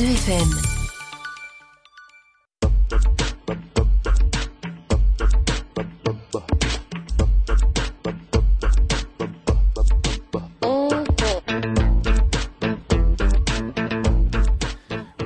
[0.00, 0.48] Judaïka 90.2 FM.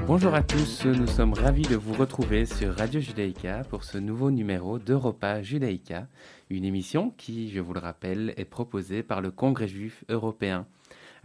[0.06, 4.32] Bonjour à tous, nous sommes ravis de vous retrouver sur Radio Judaïka pour ce nouveau
[4.32, 6.08] numéro d'Europa Judaïka,
[6.50, 10.66] une émission qui, je vous le rappelle, est proposée par le Congrès juif européen.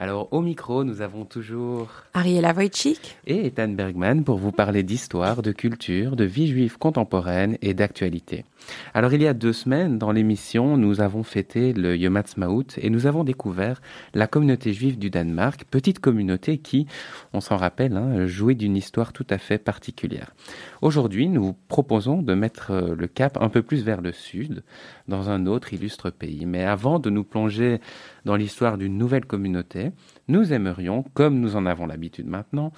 [0.01, 5.41] Alors au micro, nous avons toujours Ariela Wojcik et Ethan Bergman pour vous parler d'histoire,
[5.41, 8.45] de culture, de vie juive contemporaine et d'actualité.
[8.93, 12.89] Alors il y a deux semaines, dans l'émission, nous avons fêté le Yom Ha'atzmaut et
[12.89, 13.81] nous avons découvert
[14.13, 16.87] la communauté juive du Danemark, petite communauté qui,
[17.33, 20.33] on s'en rappelle, hein, jouait d'une histoire tout à fait particulière.
[20.81, 24.63] Aujourd'hui, nous proposons de mettre le cap un peu plus vers le sud,
[25.07, 26.45] dans un autre illustre pays.
[26.45, 27.79] Mais avant de nous plonger
[28.25, 29.91] dans l'histoire d'une nouvelle communauté,
[30.27, 32.71] nous aimerions, comme nous en avons l'habitude maintenant,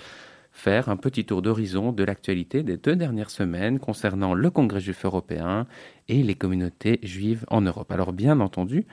[0.61, 5.05] faire un petit tour d'horizon de l'actualité des deux dernières semaines concernant le Congrès juif
[5.05, 5.65] européen
[6.07, 7.91] et les communautés juives en Europe.
[7.91, 8.85] Alors bien entendu,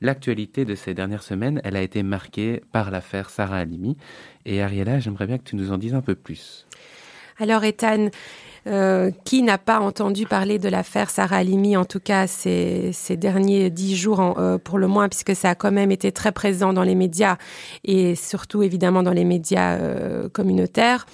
[0.00, 3.96] l'actualité de ces dernières semaines, elle a été marquée par l'affaire Sarah Halimi.
[4.46, 6.68] Et Ariela, j'aimerais bien que tu nous en dises un peu plus.
[7.40, 8.10] Alors Ethan,
[8.66, 13.70] euh, qui n'a pas entendu parler de l'affaire Sarah Halimi, en tout cas ces, derniers
[13.70, 16.82] dix jours euh, pour le moins, puisque ça a quand même été très présent dans
[16.82, 17.36] les médias
[17.84, 21.06] et surtout évidemment dans les médias euh, communautaires.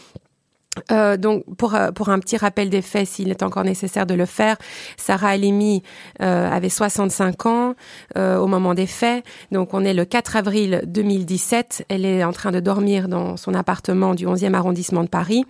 [0.92, 4.14] Euh, donc, pour, euh, pour un petit rappel des faits, s'il est encore nécessaire de
[4.14, 4.56] le faire,
[4.96, 5.82] Sarah Halimi
[6.22, 7.74] euh, avait 65 ans
[8.16, 9.24] euh, au moment des faits.
[9.52, 11.86] Donc, on est le 4 avril 2017.
[11.88, 15.44] Elle est en train de dormir dans son appartement du 11e arrondissement de Paris,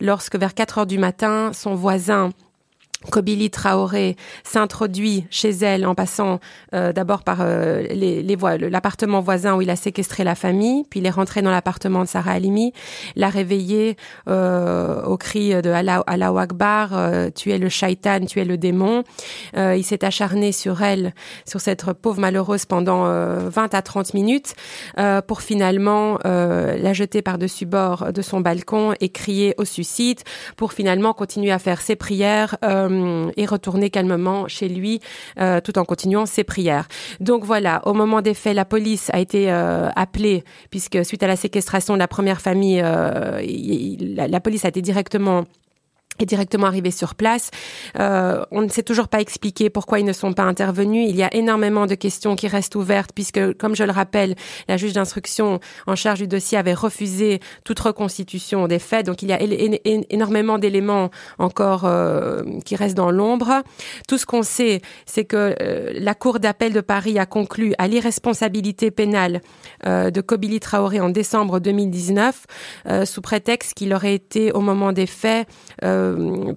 [0.00, 2.30] lorsque vers 4 heures du matin, son voisin
[3.10, 6.40] Kobili Traoré s'introduit chez elle en passant
[6.74, 8.36] euh, d'abord par euh, les, les
[8.68, 12.08] l'appartement voisin où il a séquestré la famille, puis il est rentré dans l'appartement de
[12.08, 12.72] Sarah Halimi,
[13.14, 13.96] l'a réveillé
[14.28, 18.58] euh, au cri de Allah, Allah Akbar, euh, tu es le shaitan, tu es le
[18.58, 19.04] démon.
[19.56, 21.14] Euh, il s'est acharné sur elle,
[21.46, 24.54] sur cette pauvre malheureuse pendant 20 à 30 minutes
[25.26, 30.20] pour finalement la jeter par-dessus bord de son balcon et crier au suicide
[30.56, 32.87] pour finalement continuer à faire ses prières euh,
[33.36, 35.00] et retourner calmement chez lui
[35.40, 36.88] euh, tout en continuant ses prières.
[37.20, 41.26] Donc voilà, au moment des faits, la police a été euh, appelée puisque suite à
[41.26, 43.40] la séquestration de la première famille, euh,
[44.16, 45.44] la police a été directement
[46.22, 47.50] est directement arrivé sur place.
[47.98, 51.08] Euh, on ne sait toujours pas expliquer pourquoi ils ne sont pas intervenus.
[51.08, 54.34] Il y a énormément de questions qui restent ouvertes puisque, comme je le rappelle,
[54.68, 59.06] la juge d'instruction en charge du dossier avait refusé toute reconstitution des faits.
[59.06, 59.38] Donc il y a
[60.10, 63.62] énormément d'éléments encore euh, qui restent dans l'ombre.
[64.06, 67.88] Tout ce qu'on sait, c'est que euh, la Cour d'appel de Paris a conclu à
[67.88, 69.40] l'irresponsabilité pénale
[69.86, 72.46] euh, de Kobili Traoré en décembre 2019
[72.86, 75.48] euh, sous prétexte qu'il aurait été au moment des faits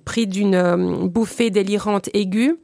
[0.06, 2.58] pris d'une euh, bouffée délirante aiguë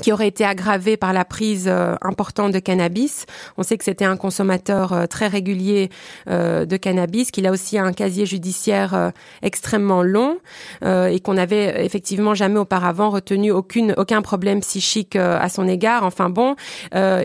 [0.00, 3.26] qui aurait été aggravé par la prise euh, importante de cannabis.
[3.58, 5.90] On sait que c'était un consommateur euh, très régulier
[6.28, 9.10] euh, de cannabis, qu'il a aussi un casier judiciaire euh,
[9.42, 10.38] extrêmement long
[10.82, 15.68] euh, et qu'on avait effectivement jamais auparavant retenu aucune aucun problème psychique euh, à son
[15.68, 16.04] égard.
[16.04, 16.56] Enfin bon,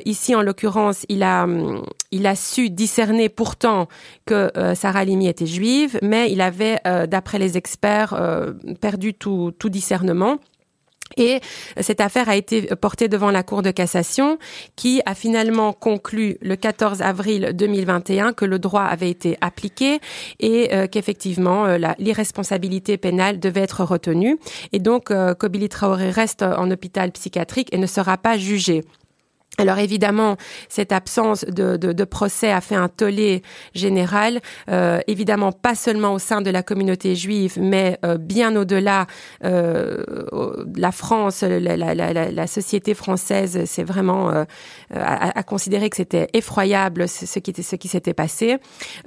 [0.05, 1.47] ici en l'occurrence, il a
[2.11, 3.87] il a su discerner pourtant
[4.25, 8.15] que Sarah Limi était juive, mais il avait, d'après les experts,
[8.81, 10.37] perdu tout, tout discernement.
[11.15, 11.39] Et
[11.79, 14.37] cette affaire a été portée devant la Cour de cassation
[14.75, 19.99] qui a finalement conclu le 14 avril 2021 que le droit avait été appliqué
[20.39, 24.37] et euh, qu'effectivement euh, l'irresponsabilité pénale devait être retenue.
[24.73, 28.83] Et donc, euh, Kobili Traoré reste en hôpital psychiatrique et ne sera pas jugé.
[29.59, 30.37] Alors évidemment,
[30.69, 33.41] cette absence de, procès a fait un tollé
[33.73, 34.39] général,
[34.69, 39.07] euh, évidemment pas seulement au sein de la communauté juive, mais euh, bien au-delà.
[39.43, 40.03] Euh,
[40.75, 44.45] la France, la, société française, c'est vraiment à,
[45.39, 48.57] à, considérer que c'était effroyable ce qui, ce qui s'était passé.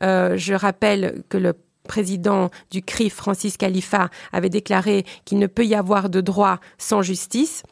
[0.01, 1.55] Je rappelle que le
[1.85, 7.03] président du CRIF, Francis Khalifa, avait déclaré qu'il ne peut y avoir de droit sans
[7.03, 7.63] justice.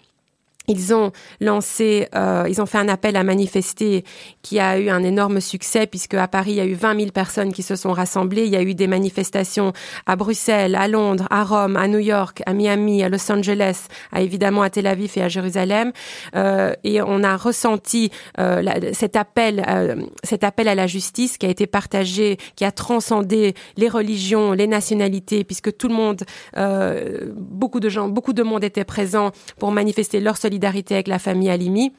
[0.69, 4.05] Ils ont lancé, euh, ils ont fait un appel à manifester
[4.43, 7.11] qui a eu un énorme succès puisque à Paris il y a eu 20 000
[7.11, 8.44] personnes qui se sont rassemblées.
[8.44, 9.73] Il y a eu des manifestations
[10.05, 14.20] à Bruxelles, à Londres, à Rome, à New York, à Miami, à Los Angeles, à
[14.20, 15.93] évidemment à Tel Aviv et à Jérusalem.
[16.37, 18.62] Euh, et on a ressenti euh,
[18.93, 23.55] cet appel, euh, cet appel à la justice qui a été partagé, qui a transcendé
[23.79, 26.25] les religions, les nationalités, puisque tout le monde,
[26.59, 31.08] euh, beaucoup de gens, beaucoup de monde était présent pour manifester leur solidarité solidarité avec
[31.08, 31.93] la famille Alimi.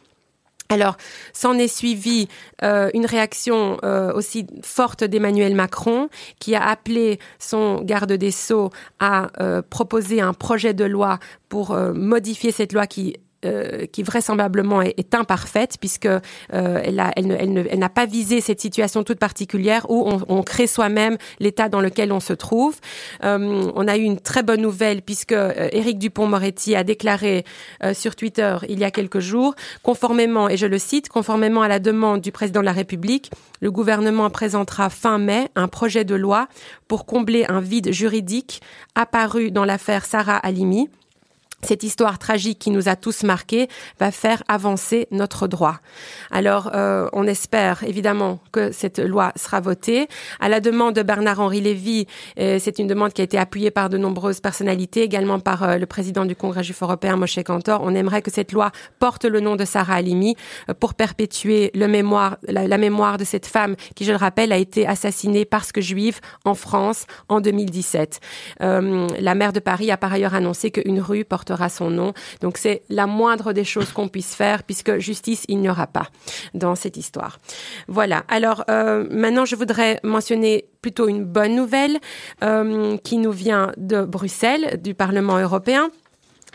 [0.72, 0.98] Alors,
[1.34, 2.28] s'en est suivi
[2.62, 6.10] euh, une réaction euh, aussi forte d'Emmanuel Macron,
[6.40, 8.70] qui a appelé son garde des Sceaux
[9.00, 11.18] à euh, proposer un projet de loi
[11.48, 13.16] pour modifier cette loi qui
[13.46, 16.20] euh, qui vraisemblablement est, imparfaite puisque euh,
[16.52, 20.44] elle, a, elle, elle, elle n'a pas visé cette situation toute particulière où on, on
[20.44, 22.76] crée soi-même l'état dans lequel on se trouve.
[23.24, 27.46] Euh, on a eu une très bonne nouvelle puisque euh, Éric Dupont-Moretti a déclaré
[27.84, 31.68] euh, sur Twitter il y a quelques jours, conformément, et je le cite, conformément à
[31.68, 33.32] la demande du président de la République,
[33.62, 36.48] le gouvernement présentera fin mai un projet de loi
[36.88, 38.62] pour combler un vide juridique
[38.96, 40.90] apparu dans l'affaire Sarah Halimi
[41.62, 43.68] cette histoire tragique qui nous a tous marqués
[44.00, 45.80] va faire avancer notre droit.
[46.32, 50.08] Alors, euh, on espère évidemment que cette loi sera votée.
[50.40, 52.08] À la demande de Bernard-Henri Lévy,
[52.40, 55.78] euh, c'est une demande qui a été appuyée par de nombreuses personnalités, également par euh,
[55.78, 57.82] le président du Congrès juif européen, Moshe Kantor.
[57.84, 60.36] On aimerait que cette loi porte le nom de Sarah Halimi
[60.80, 64.88] pour perpétuer le mémoire, la, mémoire de cette femme qui, je le rappelle, a été
[64.88, 68.20] assassinée parce que juive en France en 2017.
[68.60, 72.14] la maire de Paris a par ailleurs annoncé qu'une rue porte son nom.
[72.42, 76.10] Donc c'est la moindre des choses qu'on puisse faire puisque justice il n'y aura pas
[76.54, 77.40] dans cette histoire.
[77.88, 78.24] Voilà.
[78.28, 81.98] Alors euh, maintenant je voudrais mentionner plutôt une bonne nouvelle
[82.44, 85.90] euh, qui nous vient de Bruxelles, du Parlement européen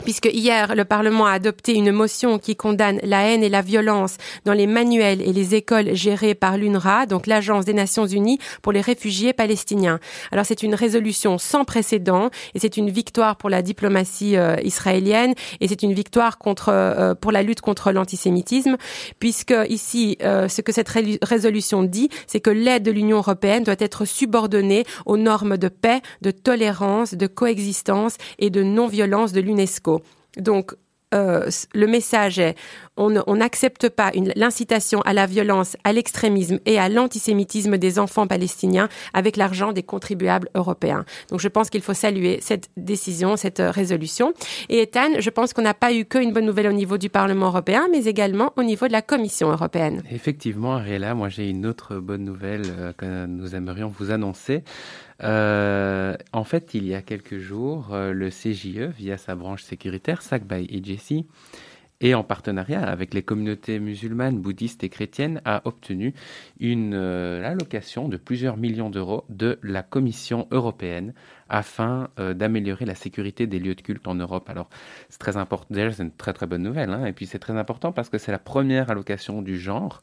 [0.03, 4.17] puisque hier le Parlement a adopté une motion qui condamne la haine et la violence
[4.45, 8.73] dans les manuels et les écoles gérées par l'UNRWA, donc l'Agence des Nations Unies pour
[8.73, 10.01] les réfugiés palestiniens.
[10.33, 15.35] Alors c'est une résolution sans précédent et c'est une victoire pour la diplomatie euh, israélienne
[15.61, 18.77] et c'est une victoire contre euh, pour la lutte contre l'antisémitisme
[19.19, 23.75] puisque ici euh, ce que cette résolution dit, c'est que l'aide de l'Union européenne doit
[23.79, 29.84] être subordonnée aux normes de paix, de tolérance, de coexistence et de non-violence de l'UNESCO.
[30.37, 30.75] Donc,
[31.15, 32.57] euh, le message est
[32.97, 38.89] on n'accepte pas l'incitation à la violence, à l'extrémisme et à l'antisémitisme des enfants palestiniens
[39.13, 41.05] avec l'argent des contribuables européens.
[41.29, 44.33] Donc je pense qu'il faut saluer cette décision, cette euh, résolution.
[44.69, 47.47] Et Ethan, je pense qu'on n'a pas eu qu'une bonne nouvelle au niveau du Parlement
[47.47, 50.03] européen, mais également au niveau de la Commission européenne.
[50.13, 54.63] Effectivement, Ariela, moi j'ai une autre bonne nouvelle euh, que nous aimerions vous annoncer.
[55.25, 60.23] Euh, en fait, il y a quelques jours, euh, le CJE, via sa branche sécuritaire,
[60.23, 61.25] SAC by EJC,
[62.01, 66.13] et en partenariat avec les communautés musulmanes, bouddhistes et chrétiennes, a obtenu
[66.61, 71.15] une euh, allocation de plusieurs millions d'euros de la Commission européenne
[71.49, 74.49] afin euh, d'améliorer la sécurité des lieux de culte en Europe.
[74.49, 74.69] Alors,
[75.09, 75.67] c'est très important.
[75.71, 76.91] Déjà, c'est une très très bonne nouvelle.
[76.91, 80.01] Hein, et puis, c'est très important parce que c'est la première allocation du genre.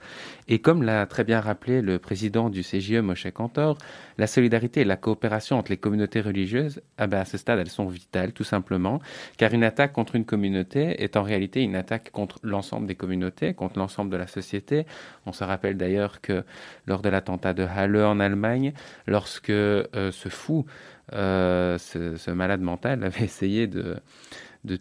[0.48, 3.78] Et comme l'a très bien rappelé le président du CGE, Moshe Kantor,
[4.18, 7.70] la solidarité et la coopération entre les communautés religieuses, ah ben, à ce stade, elles
[7.70, 9.00] sont vitales, tout simplement.
[9.38, 13.54] Car une attaque contre une communauté est en réalité une attaque contre l'ensemble des communautés,
[13.54, 14.86] contre l'ensemble de la société.
[15.26, 16.44] On se rappelle d'ailleurs que
[16.86, 18.74] lors de l'attentat de Halle en Allemagne,
[19.08, 20.66] lorsque euh, ce fou
[21.14, 23.96] euh, ce, malade mental avait essayé de,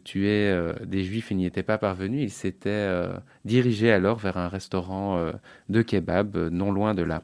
[0.05, 2.23] tuer euh, des juifs et n'y était pas parvenu.
[2.23, 3.13] Il s'était euh,
[3.45, 5.33] dirigé alors vers un restaurant
[5.69, 7.23] de kebab non loin de là.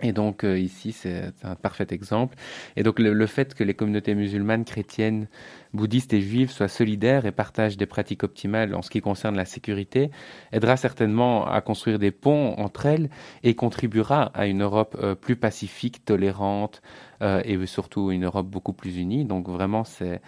[0.00, 2.36] Et donc ici, c'est un parfait exemple.
[2.76, 5.28] Et donc le, fait que les communautés musulmanes, chrétiennes,
[5.74, 9.44] bouddhistes et juives soient solidaires et partagent des pratiques optimales en ce qui concerne la
[9.44, 10.10] sécurité
[10.52, 13.10] aidera certainement à construire des ponts entre elles
[13.42, 16.80] et contribuera à une Europe plus pacifique, tolérante,
[17.22, 19.24] euh, et surtout une Europe beaucoup plus unie.
[19.24, 20.20] Donc vraiment, c'est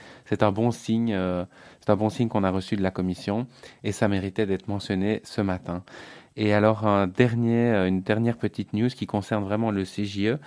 [0.43, 1.13] un bon signe.
[1.13, 1.45] Euh,
[1.81, 3.47] c'est un bon signe qu'on a reçu de la Commission
[3.85, 5.85] et ça méritait d'être mentionné ce matin.
[6.37, 7.07] Et alors, euh,
[7.87, 10.39] une dernière petite news qui concerne vraiment le CJE.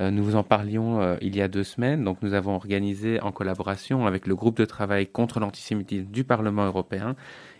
[0.00, 2.02] nous vous en parlions il y a deux semaines.
[2.04, 6.64] Donc, nous avons organisé en collaboration avec le groupe de travail contre l'antisémitisme du Parlement
[6.64, 7.14] européen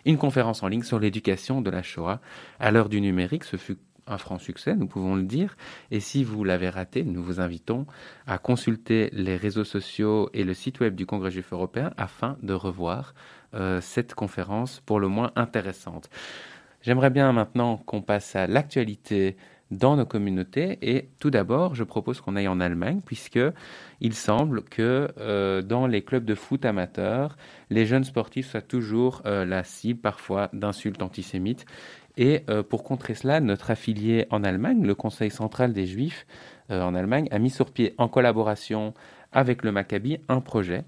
[0.05, 2.21] une conférence en ligne sur l'éducation de la Shoah.
[2.59, 3.77] À l'heure du numérique, ce fut
[4.07, 5.57] un franc succès, nous pouvons le dire.
[5.89, 7.87] Et si vous l'avez raté, nous vous invitons
[8.27, 12.53] à consulter les réseaux sociaux et le site web du Congrès juif européen afin de
[12.53, 13.15] revoir
[13.55, 16.09] euh, cette conférence pour le moins intéressante.
[16.85, 19.37] J'aimerais bien maintenant qu'on passe à l'actualité
[19.71, 20.77] dans nos communautés.
[20.83, 23.39] Et tout d'abord, je propose qu'on aille en Allemagne, puisque
[24.01, 27.37] il semble que euh, dans les clubs de foot amateurs,
[27.71, 31.65] les jeunes sportifs soient toujours euh, la cible parfois d'insultes antisémites.
[32.17, 36.27] Et euh, pour contrer cela, notre affilié en Allemagne, le Conseil central des Juifs
[36.69, 38.93] en Allemagne, a mis sur pied, en collaboration
[39.31, 40.83] avec le Maccabi, un projet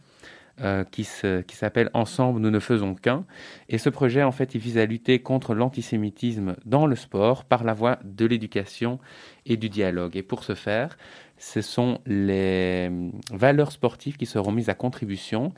[0.62, 3.26] euh, qui s'appelle Ensemble, nous ne faisons qu'un.
[3.70, 7.64] Et ce projet, en fait, il vise à lutter contre l'antisémitisme dans le sport par
[7.64, 9.00] la voie de l'éducation
[9.46, 10.18] et du dialogue.
[10.18, 10.98] Et pour ce faire,
[11.38, 12.90] ce sont les
[13.32, 15.54] valeurs sportives qui seront mises à contribution,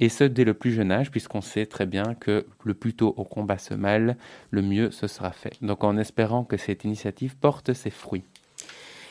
[0.00, 3.14] et ce dès le plus jeune âge, puisqu'on sait très bien que le plus tôt
[3.16, 4.16] on combat ce mal,
[4.50, 5.52] le mieux ce sera fait.
[5.62, 8.24] Donc en espérant que cette initiative porte ses fruits.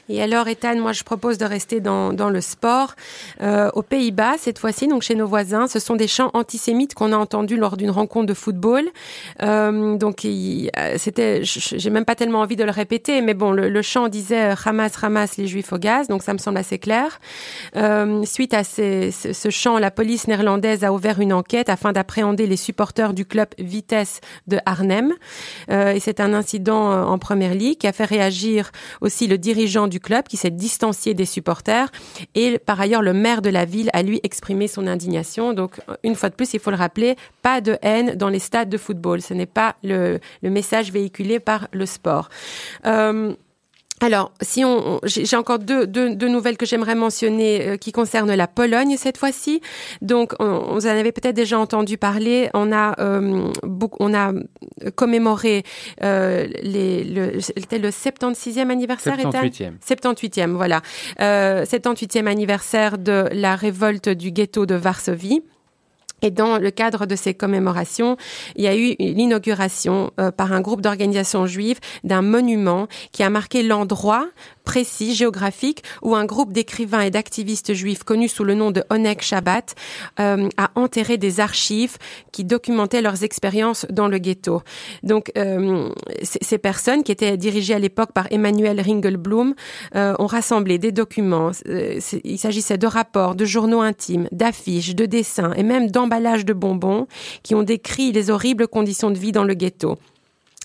[0.10, 2.96] Et alors, Ethan, moi, je propose de rester dans, dans le sport.
[3.42, 7.14] Euh, aux Pays-Bas, cette fois-ci, donc chez nos voisins, ce sont des chants antisémites qu'on
[7.14, 8.86] a entendus lors d'une rencontre de football.
[9.44, 13.70] Euh, donc, euh, c'était, j'ai même pas tellement envie de le répéter, mais bon, le,
[13.70, 17.20] le chant disait Hamas, Hamas, les Juifs au gaz, donc ça me semble assez clair.
[17.76, 21.92] Euh, suite à ces, ce, ce chant, la police néerlandaise a ouvert une enquête afin
[21.92, 25.14] d'appréhender les supporters du club Vitesse de Arnhem.
[25.70, 29.38] Euh, et c'est un incident euh, en première ligue qui a fait réagir aussi le
[29.38, 31.90] dirigeant du club qui s'est distancié des supporters.
[32.36, 35.54] Et par ailleurs, le maire de la ville a lui exprimé son indignation.
[35.54, 38.70] Donc, une fois de plus, il faut le rappeler, pas de haine dans les stades
[38.70, 39.22] de football.
[39.22, 42.30] Ce n'est pas le, message véhiculé par le sport.
[42.86, 43.34] Euh,
[44.02, 48.34] alors, si on, j'ai encore deux, deux, deux, nouvelles que j'aimerais mentionner euh, qui concernent
[48.34, 49.62] la Pologne cette fois-ci.
[50.02, 52.50] Donc, on, on en avait peut-être déjà entendu parler.
[52.54, 54.32] On a, euh, beaucoup, on a
[54.96, 55.64] commémoré
[56.04, 59.18] euh, les, le, c'était le 76e anniversaire.
[59.18, 59.74] 78e.
[59.86, 60.82] 78e, voilà.
[61.20, 65.42] Euh, 78e anniversaire de la révolte du ghetto de Varsovie.
[66.22, 68.18] Et dans le cadre de ces commémorations,
[68.56, 73.30] il y a eu l'inauguration euh, par un groupe d'organisations juives d'un monument qui a
[73.30, 74.28] marqué l'endroit
[74.70, 79.24] précis, géographique, où un groupe d'écrivains et d'activistes juifs connus sous le nom de Onek
[79.24, 79.74] Shabbat
[80.20, 81.98] euh, a enterré des archives
[82.32, 84.62] qui documentaient leurs expériences dans le ghetto.
[85.02, 85.90] Donc, euh,
[86.22, 89.56] ces personnes, qui étaient dirigées à l'époque par Emmanuel Ringelblum,
[89.96, 91.52] euh, ont rassemblé des documents.
[91.68, 97.08] Euh, il s'agissait de rapports, de journaux intimes, d'affiches, de dessins et même de bonbons
[97.44, 99.98] qui ont décrit les horribles conditions de vie dans le ghetto.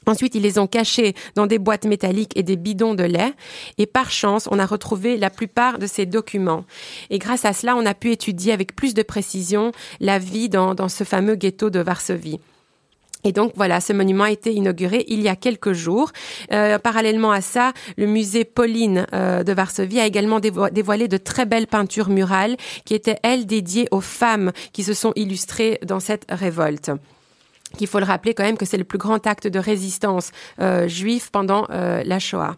[0.06, 3.32] Ensuite, ils les ont cachés dans des boîtes métalliques et des bidons de lait.
[3.78, 6.64] Et par chance, on a retrouvé la plupart de ces documents.
[7.10, 10.88] Et grâce à cela, on a pu étudier avec plus de précision la vie dans
[10.88, 12.38] ce fameux ghetto de Varsovie.
[13.24, 16.12] Et donc voilà, ce monument a été inauguré il y a quelques jours.
[16.52, 21.16] Euh, parallèlement à ça, le musée Pauline euh, de Varsovie a également dévo dévoilé de
[21.16, 26.00] très belles peintures murales qui étaient, elles, dédiées aux femmes qui se sont illustrées dans
[26.00, 26.90] cette révolte
[27.74, 30.88] qu'il faut le rappeler quand même que c'est le plus grand acte de résistance euh,
[30.88, 32.56] juif pendant euh, la Shoah.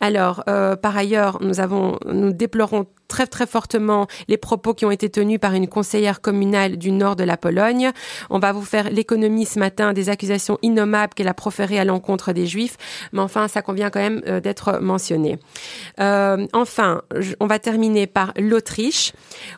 [0.00, 4.90] Alors, euh, par ailleurs, nous avons, nous déplorons très très fortement les propos qui ont
[4.90, 7.90] été tenus par une conseillère communale du nord de la Pologne.
[8.30, 12.32] On va vous faire l'économie ce matin des accusations innommables qu'elle a proférées à l'encontre
[12.32, 12.76] des Juifs,
[13.12, 15.38] mais enfin ça convient quand même euh, d'être mentionné.
[16.00, 17.02] Euh, enfin,
[17.40, 19.12] on va terminer par l'Autriche,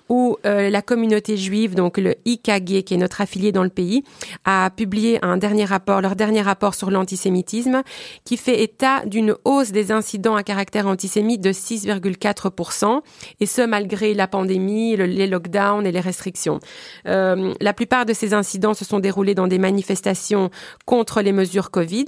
[0.08, 4.04] où euh, la communauté juive, donc le IKG, qui est notre affilié dans le pays,
[4.44, 7.82] a publié un dernier rapport, leur dernier rapport sur l'antisémitisme,
[8.24, 13.02] qui fait état d'une hausse des incidents à caractère antisémite de 6,4%
[13.40, 16.60] et ce malgré la pandémie, le, les lockdowns et les restrictions.
[17.06, 20.50] Euh, la plupart de ces incidents se sont déroulés dans des manifestations
[20.86, 22.06] contre les mesures Covid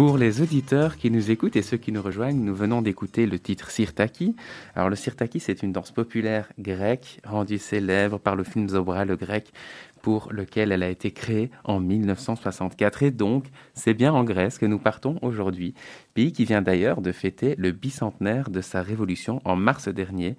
[0.00, 3.38] Pour les auditeurs qui nous écoutent et ceux qui nous rejoignent, nous venons d'écouter le
[3.38, 4.34] titre Sirtaki.
[4.74, 9.16] Alors le Sirtaki, c'est une danse populaire grecque rendue célèbre par le film Zobra le
[9.16, 9.52] grec
[10.00, 13.02] pour lequel elle a été créée en 1964.
[13.02, 15.74] Et donc, c'est bien en Grèce que nous partons aujourd'hui,
[16.14, 20.38] pays qui vient d'ailleurs de fêter le bicentenaire de sa révolution en mars dernier.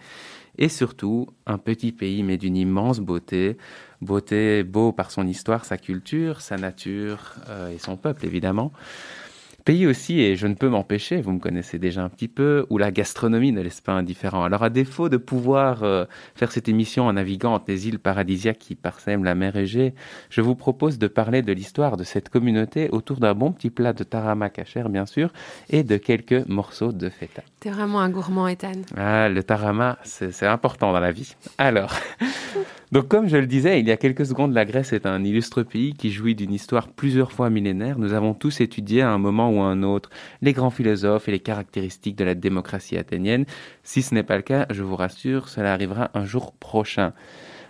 [0.58, 3.58] Et surtout, un petit pays mais d'une immense beauté.
[4.02, 8.72] Beauté beau par son histoire, sa culture, sa nature euh, et son peuple évidemment.
[9.66, 12.80] Pays aussi, et je ne peux m'empêcher, vous me connaissez déjà un petit peu, où
[12.80, 14.44] la gastronomie ne laisse pas indifférent.
[14.44, 18.58] Alors à défaut de pouvoir euh, faire cette émission en naviguant entre les îles paradisiaques
[18.58, 19.94] qui parsèment la mer Égée,
[20.30, 23.94] je vous propose de parler de l'histoire de cette communauté autour d'un bon petit plat
[23.94, 25.32] de tarama cachère, bien sûr,
[25.70, 27.44] et de quelques morceaux de feta.
[27.60, 28.82] T'es vraiment un gourmand, Ethan.
[28.98, 31.36] Ah, le tarama, c'est important dans la vie.
[31.60, 31.94] Alors...
[32.92, 35.64] Donc, comme je le disais, il y a quelques secondes, la Grèce est un illustre
[35.64, 37.98] pays qui jouit d'une histoire plusieurs fois millénaire.
[37.98, 40.10] Nous avons tous étudié à un moment ou à un autre
[40.42, 43.46] les grands philosophes et les caractéristiques de la démocratie athénienne.
[43.84, 47.14] Si ce n'est pas le cas, je vous rassure, cela arrivera un jour prochain.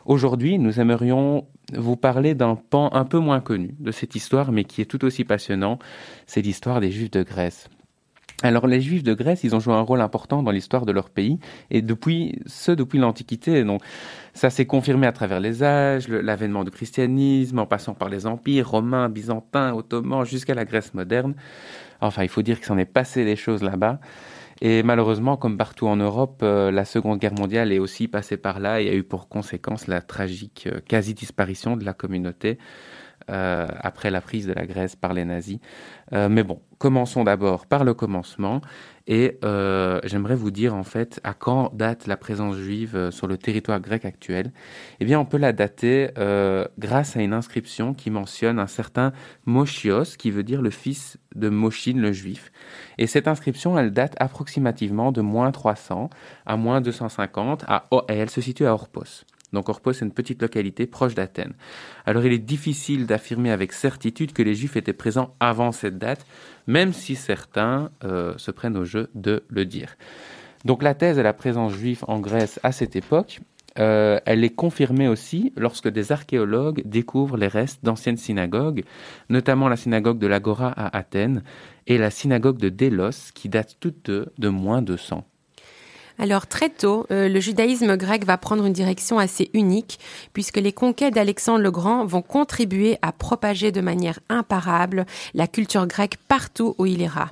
[0.05, 4.63] Aujourd'hui, nous aimerions vous parler d'un pan un peu moins connu de cette histoire, mais
[4.63, 5.77] qui est tout aussi passionnant.
[6.25, 7.69] C'est l'histoire des Juifs de Grèce.
[8.43, 11.10] Alors les Juifs de Grèce, ils ont joué un rôle important dans l'histoire de leur
[11.10, 13.63] pays, et depuis ce depuis l'Antiquité.
[13.63, 13.82] Donc
[14.34, 18.69] ça s'est confirmé à travers les âges, l'avènement du christianisme, en passant par les empires
[18.69, 21.36] romains, byzantins, ottomans, jusqu'à la Grèce moderne.
[22.01, 23.99] Enfin, il faut dire qu'il s'en est passé des choses là-bas.
[24.62, 28.60] Et malheureusement, comme partout en Europe, euh, la Seconde Guerre mondiale est aussi passée par
[28.60, 32.60] là et a eu pour conséquence la tragique euh, quasi-disparition de la communauté
[33.32, 35.60] euh, après la prise de la Grèce par les nazis.
[36.13, 38.62] Euh, mais bon, commençons d'abord par le commencement.
[39.08, 43.38] Et euh, j'aimerais vous dire en fait à quand date la présence juive sur le
[43.38, 44.52] territoire grec actuel.
[45.00, 46.10] Eh bien, on peut la dater
[46.78, 49.12] grâce à une inscription qui mentionne un certain
[49.46, 52.52] Moshios, qui veut dire le fils de Moshin le juif.
[52.98, 56.10] Et cette inscription, elle date approximativement de moins 300
[56.46, 59.26] à moins 250, à, et elle se situe à Orpos.
[59.54, 61.54] Donc Orpos est une petite localité proche d'Athènes.
[62.06, 66.26] Alors il est difficile d'affirmer avec certitude que les Juifs étaient présents avant cette date,
[66.68, 69.96] même si certains euh, se prennent au jeu de le dire.
[70.66, 73.40] Donc la thèse de la présence juive en Grèce à cette époque,
[73.80, 78.84] euh, elle est confirmée aussi lorsque des archéologues découvrent les restes d'anciennes synagogues,
[79.30, 81.44] notamment la synagogue de l'Agora à Athènes
[81.88, 85.26] et la synagogue de Délos, qui datent toutes deux de moins de 100.
[86.21, 89.99] Alors très tôt, euh, le judaïsme grec va prendre une direction assez unique,
[90.34, 95.88] puisque les conquêtes d'Alexandre le Grand vont contribuer à propager de manière imparable la culture
[95.88, 97.31] grecque partout où il ira.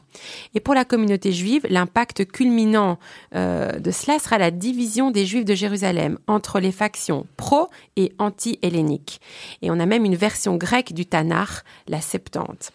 [0.55, 2.97] Et pour la communauté juive, l'impact culminant
[3.35, 8.11] euh, de cela sera la division des juifs de Jérusalem entre les factions pro et
[8.17, 9.21] anti-helléniques.
[9.61, 12.71] Et on a même une version grecque du Tanakh, la Septante.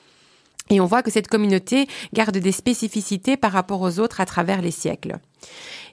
[0.71, 4.63] Et on voit que cette communauté garde des spécificités par rapport aux autres à travers
[4.63, 5.19] les siècles.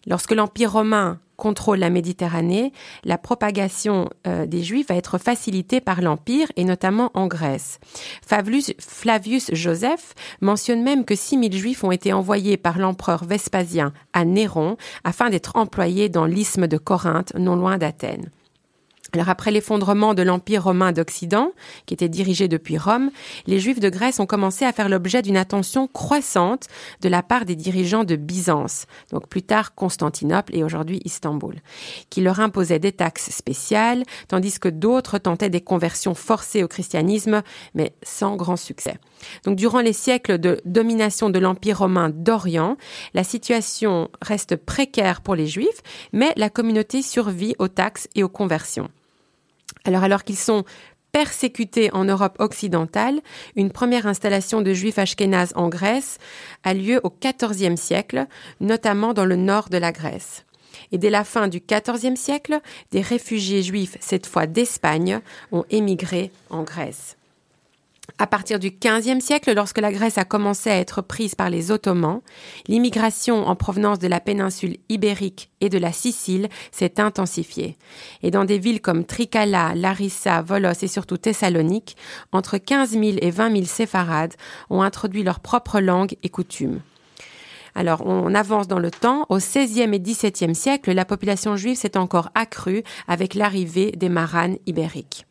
[0.08, 2.72] Lorsque l'Empire romain contrôle la Méditerranée,
[3.04, 7.80] la propagation euh, des Juifs va être facilitée par l'Empire et notamment en Grèce.
[8.26, 14.24] Flavius, Flavius Joseph mentionne même que 6000 Juifs ont été envoyés par l'empereur Vespasien à
[14.24, 18.30] Néron afin d'être employés dans l'isthme de Corinthe, non loin d'Athènes.
[19.14, 21.52] Alors après l'effondrement de l'Empire romain d'Occident,
[21.86, 23.12] qui était dirigé depuis Rome,
[23.46, 26.68] les Juifs de Grèce ont commencé à faire l'objet d'une attention croissante
[27.02, 31.56] de la part des dirigeants de Byzance, donc plus tard Constantinople et aujourd'hui Istanbul,
[32.10, 37.42] qui leur imposaient des taxes spéciales, tandis que d'autres tentaient des conversions forcées au christianisme,
[37.76, 38.98] mais sans grand succès.
[39.44, 42.78] Donc durant les siècles de domination de l'Empire romain d'Orient,
[43.14, 45.82] la situation reste précaire pour les Juifs,
[46.14, 48.90] mais la communauté survit aux taxes et aux conversions.
[49.86, 50.64] Alors alors qu'ils sont
[51.12, 53.22] persécutés en Europe occidentale,
[53.56, 56.18] une première installation de juifs ashkénazes en Grèce
[56.64, 58.28] a lieu au XIVe siècle,
[58.60, 60.46] notamment dans le nord de la Grèce.
[60.92, 62.60] Et dès la fin du XIVe siècle,
[62.92, 65.20] des réfugiés juifs, cette fois d'Espagne,
[65.52, 67.18] ont émigré en Grèce.
[68.22, 71.72] À partir du XVe siècle, lorsque la Grèce a commencé à être prise par les
[71.72, 72.22] Ottomans,
[72.68, 77.78] l'immigration en provenance de la péninsule ibérique et de la Sicile s'est intensifiée.
[78.22, 81.98] Et dans des villes comme Tricala, Larissa, Volos et surtout Thessalonique,
[82.32, 84.36] entre 15 000 et 20 000 séfarades
[84.70, 86.82] ont introduit leur propre langue et coutumes.
[87.74, 89.26] Alors, on avance dans le temps.
[89.30, 94.58] Au XVIe et XVIIe siècle, la population juive s'est encore accrue avec l'arrivée des maranes
[94.66, 95.26] ibériques.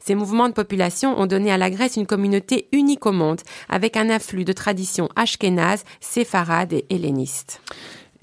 [0.00, 3.96] Ces mouvements de population ont donné à la Grèce une communauté unique au monde, avec
[3.96, 7.60] un afflux de traditions ashkénazes, séfarades et hellénistes.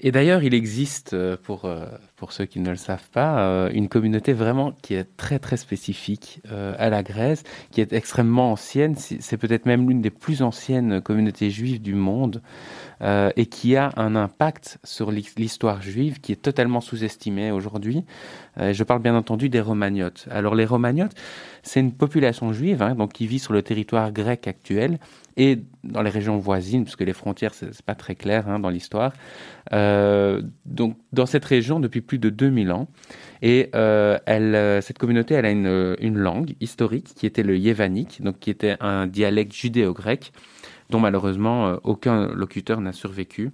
[0.02, 1.84] Et d'ailleurs, il existe, euh, pour, euh,
[2.16, 5.58] pour ceux qui ne le savent pas, euh, une communauté vraiment qui est très très
[5.58, 6.40] spécifique
[6.78, 8.94] à la Grèce, qui est extrêmement ancienne.
[8.96, 12.42] C'est peut-être même l'une des plus anciennes communautés juives du monde
[13.02, 18.04] et qui a un impact sur l'histoire juive qui est totalement sous-estimé aujourd'hui.
[18.58, 20.26] je parle bien entendu des Romagnotes.
[20.30, 21.14] Alors les Romagnotes,
[21.62, 24.98] c'est une population juive hein, donc qui vit sur le territoire grec actuel
[25.40, 29.14] et dans les régions voisines, puisque les frontières, c'est pas très clair hein, dans l'histoire.
[29.72, 32.88] Euh, donc, dans cette région depuis plus de 2000 ans.
[33.40, 38.38] Et euh, euh, cette communauté, elle a une, langue historique qui était le yévanique, donc
[38.38, 40.32] qui était un dialecte judéo-grec,
[40.90, 43.50] dont malheureusement aucun locuteur n'a survécu.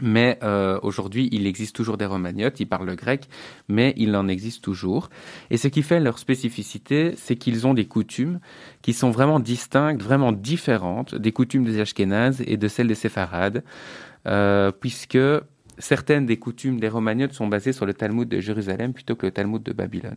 [0.00, 3.28] Mais euh, aujourd'hui, il existe toujours des romagnotes, ils parlent le grec,
[3.68, 5.10] mais il en existe toujours.
[5.50, 8.40] Et ce qui fait leur spécificité, c'est qu'ils ont des coutumes
[8.82, 13.64] qui sont vraiment distinctes, vraiment différentes des coutumes des Ashkénazes et de celles des Séfarades,
[14.26, 15.18] euh, puisque
[15.78, 19.32] certaines des coutumes des romagnotes sont basées sur le Talmud de Jérusalem plutôt que le
[19.32, 20.16] Talmud de Babylone.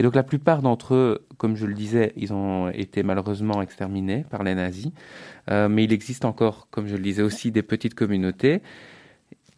[0.00, 4.24] Et donc la plupart d'entre eux, comme je le disais, ils ont été malheureusement exterminés
[4.30, 4.92] par les nazis.
[5.50, 8.62] Euh, mais il existe encore, comme je le disais aussi, des petites communautés.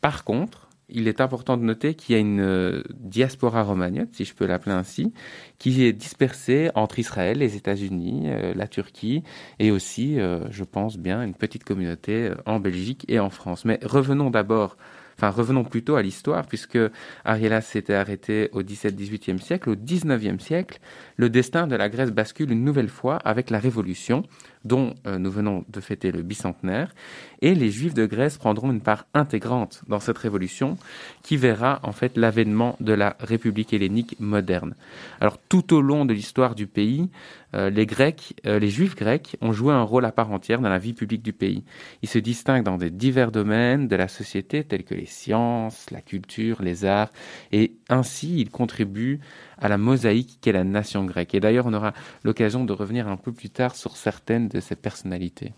[0.01, 4.25] Par contre, il est important de noter qu'il y a une euh, diaspora romagnote, si
[4.25, 5.13] je peux l'appeler ainsi,
[5.61, 9.23] qui est dispersée entre Israël, les États-Unis, euh, la Turquie
[9.61, 10.19] et aussi,
[10.51, 13.65] je pense bien, une petite communauté en Belgique et en France.
[13.65, 14.77] Mais revenons d'abord
[15.23, 16.79] Enfin, revenons plutôt à l'histoire, puisque
[17.25, 19.71] Ariela s'était arrêté au XVIIe-XVIIIe siècle.
[19.71, 20.81] Au XIXe siècle,
[21.15, 24.25] le destin de la Grèce bascule une nouvelle fois avec la Révolution,
[24.65, 26.95] dont euh, nous venons de fêter le bicentenaire,
[27.41, 30.77] et les Juifs de Grèce prendront une part intégrante dans cette révolution
[31.23, 34.75] qui verra en fait l'avènement de la République hellénique moderne.
[35.21, 37.09] Alors tout au long de l'histoire du pays,
[37.55, 40.69] euh, les Grecs, euh, les Juifs grecs ont joué un rôle à part entière dans
[40.69, 41.65] la vie publique du pays.
[42.03, 46.01] Ils se distinguent dans des divers domaines de la société tels que les sciences, la
[46.01, 47.11] culture, les arts,
[47.51, 49.21] et ainsi ils contribuent
[49.63, 51.35] à la mosaïque qu'est la nation grecque.
[51.35, 51.93] Et d'ailleurs, on aura
[52.25, 55.53] l'occasion de revenir un peu plus tard sur certaines de ces personnalités.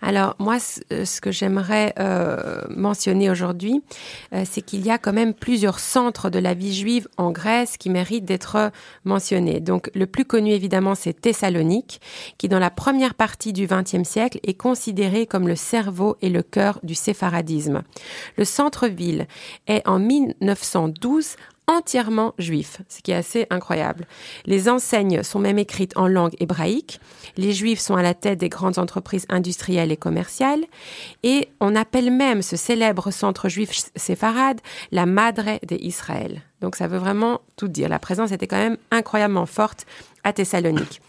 [0.00, 3.82] Alors moi, ce euh, que j'aimerais euh, mentionner aujourd'hui,
[4.32, 7.76] euh, c'est qu'il y a quand même plusieurs centres de la vie juive en Grèce
[7.76, 8.70] qui méritent d'être
[9.04, 9.60] mentionnés.
[9.60, 12.00] Donc le plus connu évidemment, c'est Thessalonique,
[12.38, 16.42] qui dans la première partie du XXe siècle est considéré comme le cerveau et le
[16.42, 17.82] cœur du sépharadisme.
[18.36, 19.26] Le centre-ville
[19.66, 24.06] est en 1912 entièrement juif, ce qui est assez incroyable.
[24.46, 27.00] Les enseignes sont même écrites en langue hébraïque.
[27.36, 30.64] Les juifs sont à la tête des grandes entreprises industrielles et commerciales.
[31.22, 34.60] Et on appelle même ce célèbre centre juif séfarade
[34.92, 36.42] la Madre d'Israël.
[36.60, 37.88] Donc ça veut vraiment tout dire.
[37.88, 39.86] La présence était quand même incroyablement forte
[40.22, 41.00] à Thessalonique.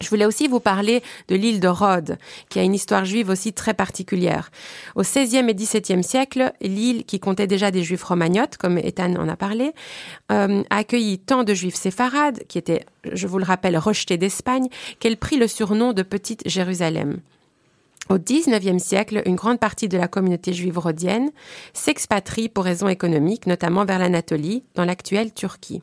[0.00, 3.52] Je voulais aussi vous parler de l'île de Rhodes, qui a une histoire juive aussi
[3.52, 4.50] très particulière.
[4.96, 9.28] Au XVIe et XVIIe siècle, l'île, qui comptait déjà des juifs romagnotes, comme Ethan en
[9.28, 9.72] a parlé,
[10.32, 14.68] euh, a accueilli tant de juifs séfarades, qui étaient, je vous le rappelle, rejetés d'Espagne,
[14.98, 17.20] qu'elle prit le surnom de Petite Jérusalem.
[18.10, 21.30] Au XIXe siècle, une grande partie de la communauté juive rhodienne
[21.72, 25.82] s'expatrie pour raisons économiques, notamment vers l'Anatolie, dans l'actuelle Turquie.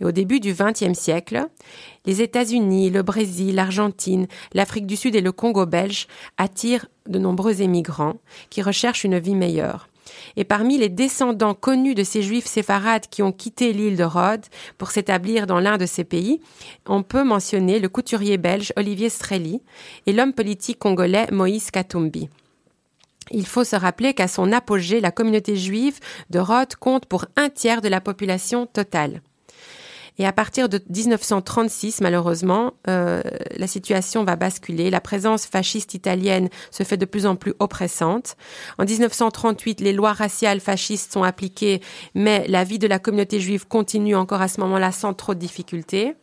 [0.00, 1.46] Et au début du XXe siècle,
[2.06, 7.62] les États-Unis, le Brésil, l'Argentine, l'Afrique du Sud et le Congo belge attirent de nombreux
[7.62, 8.16] émigrants
[8.50, 9.88] qui recherchent une vie meilleure.
[10.36, 14.46] Et parmi les descendants connus de ces juifs séfarades qui ont quitté l'île de Rhodes
[14.78, 16.40] pour s'établir dans l'un de ces pays,
[16.86, 19.60] on peut mentionner le couturier belge Olivier Strelli
[20.06, 22.28] et l'homme politique congolais Moïse Katumbi.
[23.30, 25.98] Il faut se rappeler qu'à son apogée, la communauté juive
[26.30, 29.20] de Rhodes compte pour un tiers de la population totale.
[30.18, 33.22] Et à partir de 1936, malheureusement, euh,
[33.56, 34.90] la situation va basculer.
[34.90, 38.36] La présence fasciste italienne se fait de plus en plus oppressante.
[38.78, 41.80] En 1938, les lois raciales fascistes sont appliquées,
[42.14, 45.38] mais la vie de la communauté juive continue encore à ce moment-là sans trop de
[45.38, 46.16] difficultés.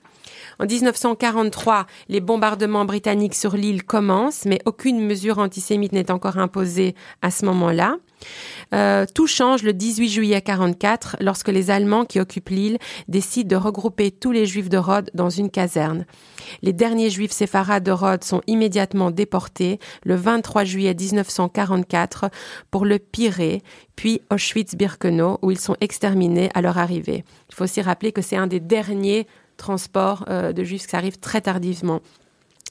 [0.60, 6.96] En 1943, les bombardements britanniques sur l'île commencent, mais aucune mesure antisémite n'est encore imposée
[7.22, 7.98] à ce moment-là.
[8.74, 13.62] Euh, tout change le 18 juillet 44 lorsque les Allemands qui occupent l'île décident de
[13.62, 16.06] regrouper tous les Juifs de Rhodes dans une caserne.
[16.62, 22.30] Les derniers Juifs séfarades de Rhodes sont immédiatement déportés le 23 juillet 1944
[22.72, 23.62] pour le Pirée,
[23.96, 27.24] puis Auschwitz-Birkenau où ils sont exterminés à leur arrivée.
[27.50, 31.18] Il faut aussi rappeler que c'est un des derniers transport euh, de juifs qui arrive
[31.18, 32.02] très tardivement.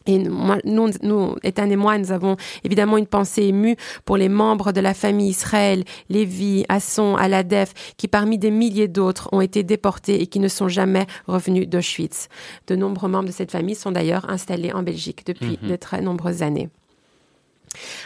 [0.07, 4.73] Et nous, nous, Ethan et moi, nous avons évidemment une pensée émue pour les membres
[4.73, 10.21] de la famille Israël, Lévi, Asson, Aladef, qui parmi des milliers d'autres ont été déportés
[10.21, 12.29] et qui ne sont jamais revenus d'Auschwitz.
[12.67, 15.71] De nombreux membres de cette famille sont d'ailleurs installés en Belgique depuis mhm.
[15.71, 16.69] de très nombreuses années.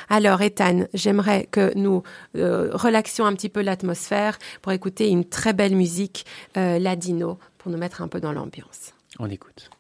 [0.09, 2.03] Alors, Ethan, j'aimerais que nous
[2.37, 6.25] euh, relaxions un petit peu l'atmosphère pour écouter une très belle musique
[6.57, 8.95] euh, ladino pour nous mettre un peu dans l'ambiance.
[9.19, 9.71] On écoute.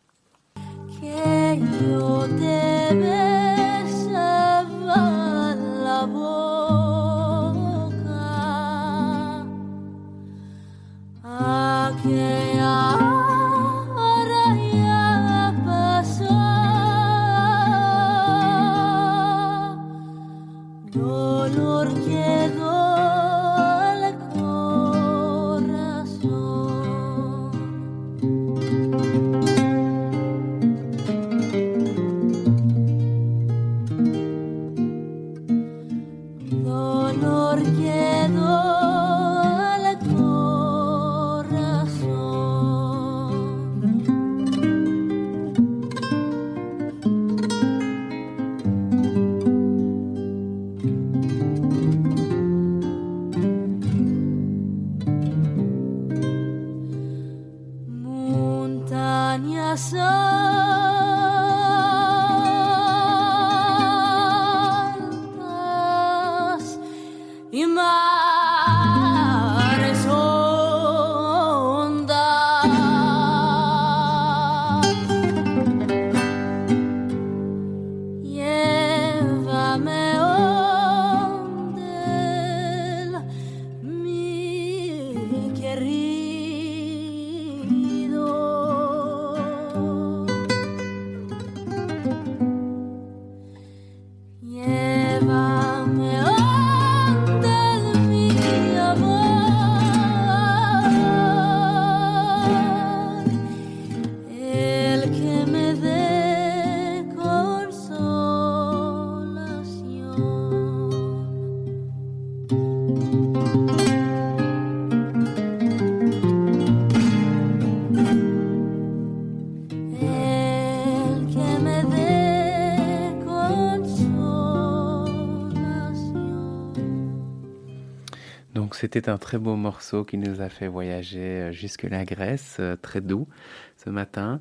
[128.90, 132.74] C'était un très beau morceau qui nous a fait voyager euh, jusque la Grèce, euh,
[132.74, 133.28] très doux
[133.76, 134.40] ce matin.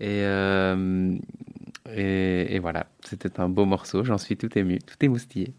[0.00, 1.16] Euh,
[1.94, 5.54] et, et, voilà, c'était un beau morceau, j'en suis tout ému, tout émoustillé.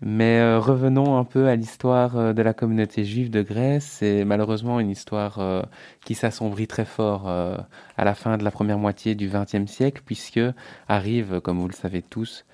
[0.00, 3.84] Mais revenons un peu à l'histoire de la communauté juive de Grèce.
[3.98, 5.66] C'est malheureusement une histoire
[6.04, 10.40] qui s'assombrit très fort à la fin de la première moitié du XXe siècle, puisque
[10.86, 12.44] arrive, comme vous le savez tous,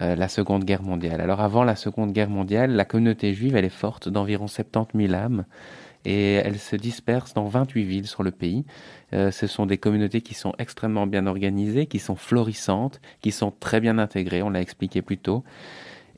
[0.00, 1.20] euh, la Seconde Guerre mondiale.
[1.20, 5.14] Alors avant la Seconde Guerre mondiale, la communauté juive, elle est forte d'environ 70 000
[5.14, 5.44] âmes
[6.06, 8.64] et elle se disperse dans 28 villes sur le pays.
[9.12, 13.52] Euh, ce sont des communautés qui sont extrêmement bien organisées, qui sont florissantes, qui sont
[13.58, 15.44] très bien intégrées, on l'a expliqué plus tôt.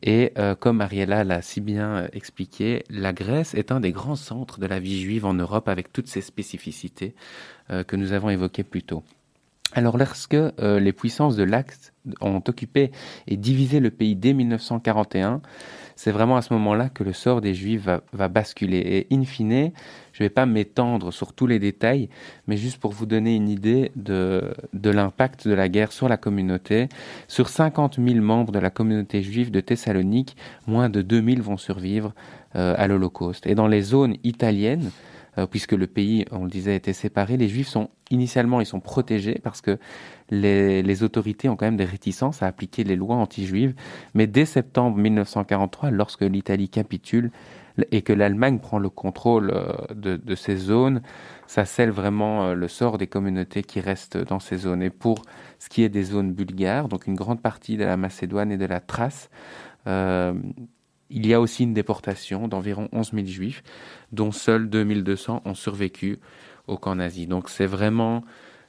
[0.03, 4.59] Et euh, comme Ariella l'a si bien expliqué, la Grèce est un des grands centres
[4.59, 7.15] de la vie juive en Europe avec toutes ces spécificités
[7.87, 9.03] que nous avons évoquées plus tôt.
[9.75, 12.91] Alors lorsque euh, les puissances de l'Axe ont occupé
[13.27, 15.41] et divisé le pays dès 1941,
[16.03, 18.79] c'est vraiment à ce moment-là que le sort des Juifs va, basculer.
[18.79, 19.71] Et in fine,
[20.13, 22.09] je ne vais pas m'étendre sur tous les détails,
[22.49, 26.89] mais juste pour vous donner une idée de, l'impact de la guerre sur la communauté.
[27.29, 30.37] Sur 50 000 membres de la communauté juive de Thessalonique,
[30.67, 32.15] moins de 2 000 vont survivre
[32.57, 33.47] euh, à l'Holocauste.
[33.47, 34.91] Et dans les zones italiennes,
[35.39, 37.37] euh, puisque le pays, on le disait, était séparé.
[37.37, 39.79] Les Juifs sont initialement, ils sont protégés parce que
[40.33, 43.75] les, autorités ont quand même des réticences à appliquer les lois anti-juives.
[44.15, 47.31] Mais dès septembre 1943, lorsque l'Italie capitule
[47.91, 51.03] et que l'Allemagne prend le contrôle euh, de, ces zones,
[51.47, 54.83] ça scelle vraiment euh, le sort des communautés qui restent dans ces zones.
[54.83, 55.23] Et pour
[55.59, 58.67] ce qui est des zones bulgares, donc une grande partie de la Macédoine et de
[58.67, 59.31] la Thrace,
[59.87, 60.35] euh,
[61.11, 63.63] il y a aussi une déportation d'environ 11 000 juifs,
[64.13, 66.21] dont seuls 2200 ont survécu
[66.67, 67.27] au camp nazi.
[67.27, 68.23] Donc c'est vraiment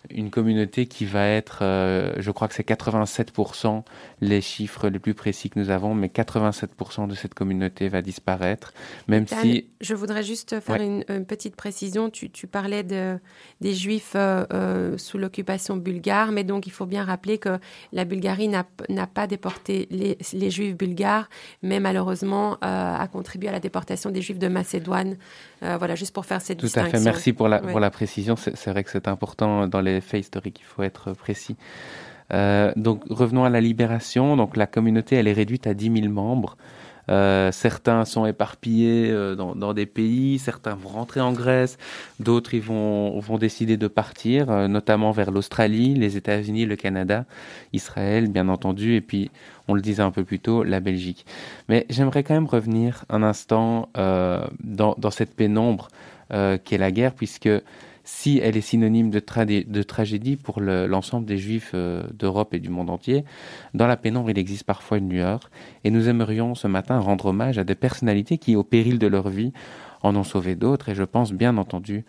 [0.09, 3.83] une communauté qui va être, euh, je crois que c'est 87%
[4.21, 8.73] les chiffres les plus précis que nous avons, mais 87% de cette communauté va disparaître,
[9.07, 9.67] même si...
[9.81, 12.09] Je voudrais juste faire une, petite précision.
[12.09, 13.17] Tu, parlais de,
[13.61, 17.59] des Juifs euh, euh, sous l'occupation bulgare, mais donc il faut bien rappeler que
[17.91, 21.29] la Bulgarie n'a pas déporté les, les, Juifs bulgares,
[21.61, 25.17] mais malheureusement a contribué à la déportation des Juifs de Macédoine.
[25.61, 26.91] voilà, juste pour faire cette Tout distinction.
[26.91, 28.35] Tout à fait, merci pour la, pour la précision.
[28.35, 31.55] C'est vrai que c'est important dans les faits historiques, il faut être précis.
[32.33, 34.35] Euh, donc revenons à la libération.
[34.37, 36.57] Donc la communauté, elle est réduite à 10 000 membres.
[37.09, 41.77] Euh, certains sont éparpillés euh, dans, des pays, certains vont rentrer en Grèce,
[42.21, 47.25] d'autres ils vont, vont décider de partir, notamment vers l'Australie, les États-Unis, le Canada,
[47.73, 49.31] Israël, bien entendu, et puis
[49.67, 51.25] on le disait un peu plus tôt, la Belgique.
[51.67, 55.89] Mais j'aimerais quand même revenir un instant dans, dans, cette pénombre
[56.29, 57.49] qu'est la guerre, puisque
[58.03, 62.53] si elle est synonyme de, tra de tragédie pour l'ensemble le, des juifs euh, d'Europe
[62.53, 63.23] et du monde entier,
[63.73, 65.49] dans la pénombre, il existe parfois une lueur.
[65.83, 69.29] Et nous aimerions ce matin rendre hommage à des personnalités qui, au péril de leur
[69.29, 69.53] vie,
[70.01, 70.89] en ont sauvé d'autres.
[70.89, 72.03] Et je pense bien entendu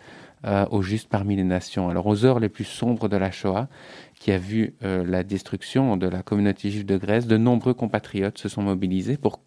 [0.45, 1.89] euh, aux justes parmi les nations.
[1.89, 3.67] Alors aux heures les plus sombres de la Shoah,
[4.19, 8.37] qui a vu euh, la destruction de la communauté juive de Grèce, de nombreux compatriotes
[8.37, 9.39] se sont mobilisés pour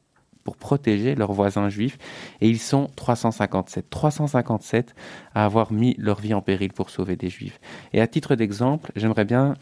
[0.48, 1.98] pour protéger leurs voisins juifs.
[2.40, 3.84] Et ils sont 357.
[3.90, 4.94] 357
[5.34, 7.60] à avoir mis leur vie en péril pour sauver des juifs.
[7.92, 9.56] Et à titre d'exemple, j'aimerais bien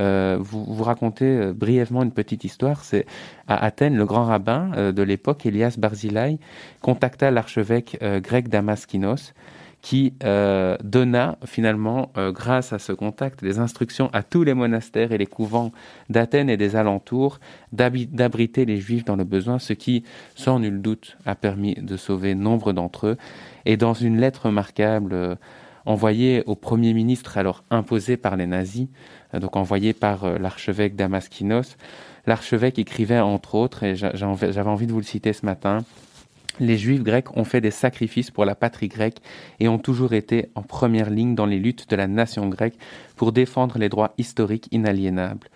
[0.00, 2.82] euh, vous, raconter euh, brièvement une petite histoire.
[2.82, 3.06] C'est
[3.46, 6.40] à Athènes, le grand rabbin euh, de l'époque, Elias Barzilai,
[6.80, 9.32] contacta l'archevêque grec Damaskinos
[9.82, 15.10] qui euh, donna finalement, euh, grâce à ce contact, des instructions à tous les monastères
[15.10, 15.72] et les couvents
[16.08, 17.40] d'Athènes et des alentours
[17.72, 20.04] d'abriter les Juifs dans le besoin, ce qui,
[20.36, 23.16] sans nul doute, a permis de sauver nombre d'entre eux.
[23.66, 25.34] Et dans une lettre remarquable euh,
[25.84, 28.86] envoyée au Premier ministre, alors imposé par les nazis,
[29.34, 31.76] donc envoyée par l'archevêque Damaskinos,
[32.24, 35.78] l'archevêque écrivait entre autres, et j'avais envie de vous le citer ce matin,
[36.60, 39.18] les Juifs grecs ont fait des sacrifices pour la patrie grecque
[39.58, 42.76] et ont toujours été en première ligne dans les luttes de la nation grecque
[43.16, 45.48] pour défendre les droits historiques inaliénables.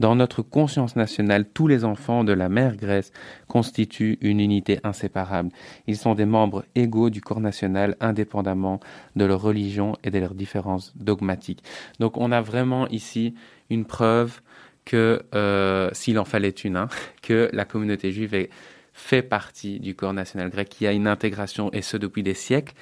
[0.00, 3.12] Dans notre conscience nationale, tous les enfants de la mère Grèce
[3.46, 5.50] constituent une unité inséparable.
[5.86, 8.80] Ils sont des membres égaux du corps national indépendamment
[9.16, 11.62] de leur religion et de leurs différences dogmatiques.
[12.00, 13.34] Donc on a vraiment ici
[13.70, 14.40] une preuve
[14.84, 16.88] que, euh, s'il en fallait une, hein,
[17.22, 18.50] que la communauté juive est
[18.94, 22.74] fait partie du corps national grec, qui a une intégration, et ce depuis des siècles,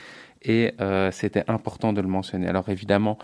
[0.42, 2.46] et euh, c'était important de le mentionner.
[2.46, 3.18] Alors évidemment,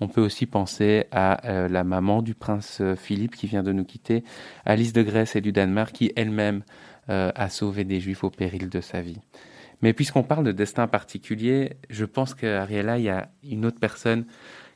[0.00, 3.72] on peut aussi penser à euh, la maman du prince euh, Philippe qui vient de
[3.72, 4.24] nous quitter,
[4.66, 6.62] Alice de Grèce et du Danemark, qui elle-même
[7.08, 9.18] a sauvé des Juifs au péril de sa vie.
[9.82, 14.24] Mais puisqu'on parle de destin particulier, je pense qu'Ariella, il y a une autre personne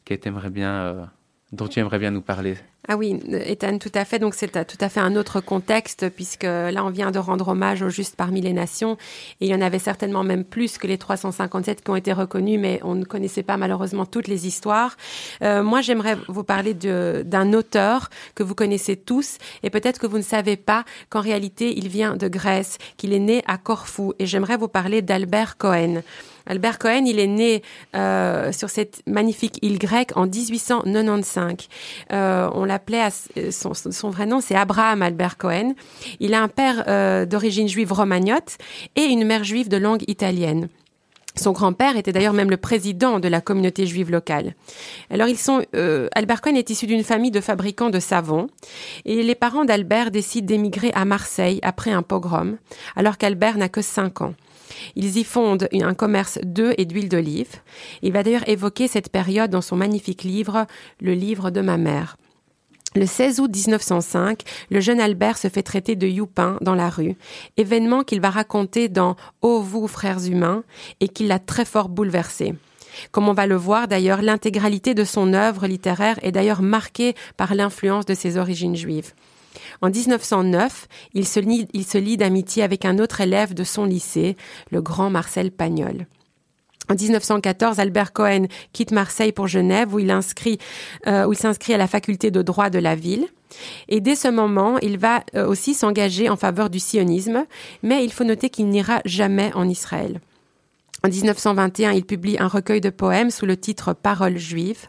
[0.05, 1.09] qui aimerait bien,
[1.53, 2.57] dont tu aimerais bien nous parler.
[2.89, 4.19] Ah oui, Ethan, tout à fait.
[4.21, 7.83] Donc c'est tout à fait un autre contexte puisque là on vient de rendre hommage
[7.83, 8.97] aux justes parmi les nations
[9.41, 12.61] et il y en avait certainement même plus que les 357 qui ont été reconnus,
[12.61, 14.97] mais on ne connaissait pas malheureusement toutes les histoires.
[15.43, 20.19] Euh, moi j'aimerais vous parler d'un auteur que vous connaissez tous et peut-être que vous
[20.19, 24.27] ne savez pas qu'en réalité il vient de Grèce, qu'il est né à Corfou et
[24.27, 26.03] j'aimerais vous parler d'Albert Cohen.
[26.47, 27.63] Albert Cohen, il est né
[27.95, 31.57] euh, sur cette magnifique île grecque en 1895.
[32.13, 33.09] Euh, on l'appelait,
[33.51, 35.75] son, son, vrai nom, c'est Abraham Albert Cohen.
[36.21, 38.59] Il a un père euh, d'origine juive romagnote
[38.95, 40.69] et une mère juive de langue italienne.
[41.39, 44.55] Son grand-père était d'ailleurs même le président de la communauté juive locale.
[45.11, 48.49] Alors ils sont, euh, Albert Cohen est issu d'une famille de fabricants de savon
[49.05, 52.57] et les parents d'Albert décident d'émigrer à Marseille après un pogrom,
[52.97, 54.35] alors qu'Albert n'a que 5 ans.
[54.95, 57.55] Ils y fondent un commerce d'œufs et d'huile d'olive.
[58.03, 60.67] Il va d'ailleurs évoquer cette période dans son magnifique livre,
[61.01, 62.17] Le livre de ma mère.
[62.95, 67.15] Le 16 août 1905, le jeune Albert se fait traiter de youpin dans la rue,
[67.59, 70.65] événement qu'il va raconter dans Ô vous, frères humains,
[71.01, 72.55] et qui l'a très fort bouleversé.
[73.11, 77.55] Comme on va le voir d'ailleurs, l'intégralité de son œuvre littéraire est d'ailleurs marquée par
[77.55, 79.13] l'influence de ses origines juives.
[79.83, 81.41] En 1909, il se
[81.99, 84.37] lie, d'amitié avec un autre élève de son lycée,
[84.71, 86.07] le grand Marcel Pagnol.
[86.89, 90.59] En 1914, Albert Cohen quitte Marseille pour Genève où il, inscrit,
[91.09, 93.27] euh, où il s'inscrit à la faculté de droit de la ville.
[93.89, 97.45] Et dès ce moment, il va euh, aussi s'engager en faveur du sionisme,
[97.83, 100.21] mais il faut noter qu'il n'ira jamais en Israël.
[101.07, 104.89] En 1921, il publie un recueil de poèmes sous le titre Paroles juives.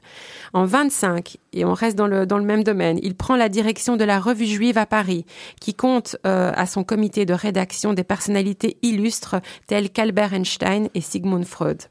[0.52, 4.20] En 25, et on reste dans le, même domaine, il prend la direction de la
[4.20, 5.28] Revue juive à Paris,
[5.62, 9.36] qui compte euh, à son comité de rédaction des personnalités illustres
[9.68, 11.84] telles qu'Albert Einstein et Sigmund Freud.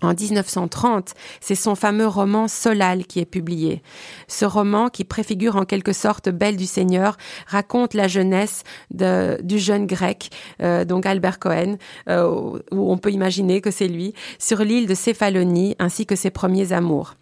[0.00, 3.82] En 1930, c'est son fameux roman Solal qui est publié.
[4.28, 9.86] Ce roman, qui préfigure en quelque sorte Belle du Seigneur, raconte la jeunesse du jeune
[9.86, 10.30] grec,
[10.62, 11.76] euh, donc Albert Cohen,
[12.08, 16.30] euh, où on peut imaginer que c'est lui, sur l'île de Céphalonie, ainsi que ses
[16.30, 17.14] premiers amours.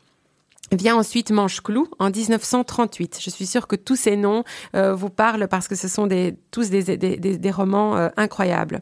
[0.72, 3.18] Vient ensuite Manche-Clou en 1938.
[3.22, 4.42] Je suis sûre que tous ces noms
[4.74, 8.80] euh, vous parlent parce que ce sont des, tous des, romans euh, incroyables.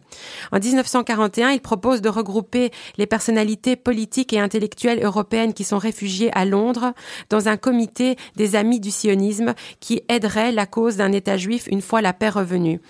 [0.51, 6.31] En 1941, il propose de regrouper les personnalités politiques et intellectuelles européennes qui sont réfugiées
[6.35, 6.95] à Londres
[7.29, 11.83] dans un comité des amis du sionisme qui aiderait la cause d'un État juif une
[11.83, 12.81] fois la paix revenue.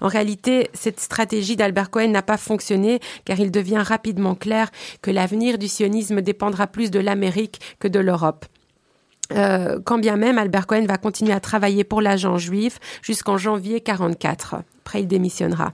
[0.00, 4.70] En réalité, cette stratégie d'Albert Cohen n'a pas fonctionné car il devient rapidement clair
[5.00, 8.46] que l'avenir du sionisme dépendra plus de l'Amérique que de l'Europe.
[9.34, 13.80] Euh, quand bien même Albert Cohen va continuer à travailler pour l'agent juif jusqu'en janvier
[13.80, 14.56] 44.
[14.84, 15.72] Après, il démissionnera.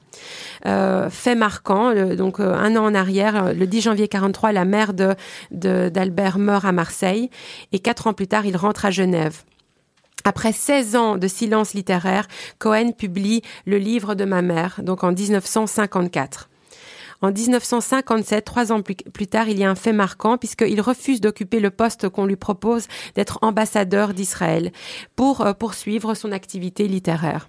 [0.67, 4.93] Euh, fait marquant, donc euh, un an en arrière, le 10 janvier 43, la mère
[5.51, 7.31] d'Albert meurt à Marseille
[7.73, 9.43] et quatre ans plus tard, il rentre à Genève.
[10.25, 12.27] Après 16 ans de silence littéraire,
[12.59, 16.49] Cohen publie Le livre de ma mère, donc en 1954.
[17.21, 21.59] En 1957, trois ans plus, tard, il y a un fait marquant puisqu'il refuse d'occuper
[21.59, 24.71] le poste qu'on lui propose d'être ambassadeur d'Israël
[25.17, 27.49] pour euh, poursuivre son activité littéraire.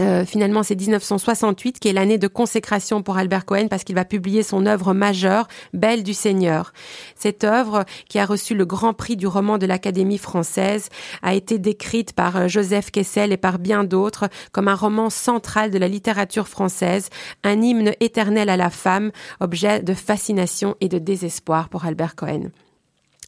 [0.00, 4.04] Euh, finalement, c'est 1968 qui est l'année de consécration pour Albert Cohen parce qu'il va
[4.04, 6.72] publier son œuvre majeure, Belle du Seigneur.
[7.14, 10.88] Cette œuvre, qui a reçu le grand prix du roman de l'Académie française,
[11.22, 15.70] a été décrite par euh, Joseph Kessel et par bien d'autres comme un roman central
[15.70, 17.10] de la littérature française,
[17.44, 22.50] un hymne éternel à la femme, objet de fascination et de désespoir pour Albert Cohen.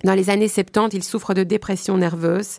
[0.05, 2.59] Dans les années 70, il souffre de dépression nerveuse.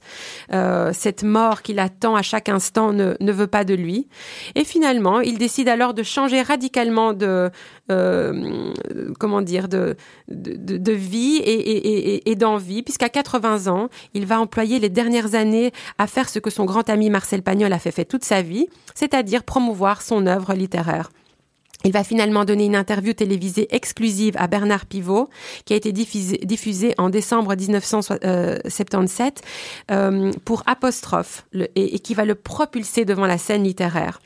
[0.51, 4.09] Euh, cette mort qu'il attend à chaque instant ne, ne, veut pas de lui.
[4.55, 7.49] Et finalement, il décide alors de changer radicalement de
[7.91, 8.73] euh,
[9.19, 9.95] comment dire de,
[10.27, 15.33] de, vie et, et, et, et d'envie, puisqu'à 80 ans, il va employer les dernières
[15.33, 18.41] années à faire ce que son grand ami Marcel Pagnol a fait, fait toute sa
[18.41, 21.09] vie, c'est-à-dire promouvoir son œuvre littéraire.
[21.85, 25.29] Il va finalement donner une interview télévisée exclusive à Bernard Pivot,
[25.63, 29.41] qui a été diffusée, en décembre 1977
[29.91, 34.19] euh, pour Apostrophe, et, qui va le propulser devant la scène littéraire.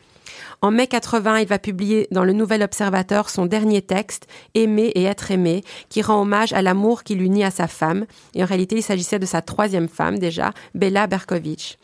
[0.64, 5.04] En mai 80, il va publier dans le Nouvel Observateur son dernier texte, Aimer et
[5.04, 8.06] être aimé, qui rend hommage à l'amour qui l'unit à sa femme.
[8.34, 11.78] Et en réalité, il s'agissait de sa troisième femme déjà, Bella Berkovitch.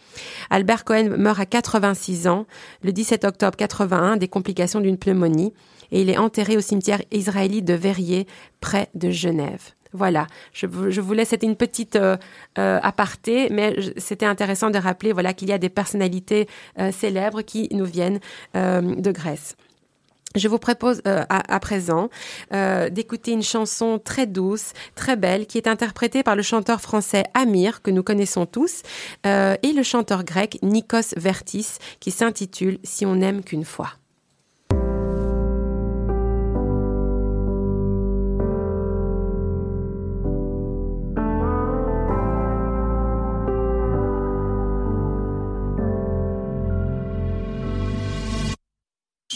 [0.49, 2.45] Albert Cohen meurt à 86 ans,
[2.81, 5.53] le 17 octobre 81, des complications d'une pneumonie,
[5.91, 8.27] et il est enterré au cimetière israélite de Verrier,
[8.61, 9.73] près de Genève.
[9.91, 12.15] Voilà, je, je voulais, c'était une petite euh,
[12.59, 17.41] euh, aparté, mais c'était intéressant de rappeler voilà qu'il y a des personnalités euh, célèbres
[17.41, 18.19] qui nous viennent
[18.53, 19.55] de Grèce.
[20.35, 22.09] Je vous propose à, présent
[22.51, 27.81] d'écouter une chanson très douce, très belle, qui est interprétée par le chanteur français Amir,
[27.81, 28.83] que nous connaissons tous,
[29.25, 33.98] et le chanteur grec Nikos Vertis, qui s'intitule Si on n'aime qu'une fois.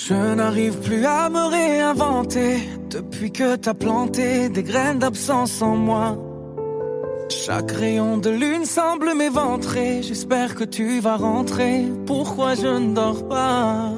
[0.05, 2.57] Je n'arrive plus à me réinventer
[2.89, 6.17] depuis que t'as planté des graines d'absence en moi.
[7.29, 10.01] Chaque rayon de lune semble m'éventrer.
[10.03, 11.85] J'espère que tu vas rentrer.
[12.05, 13.91] Pourquoi je ne dors pas?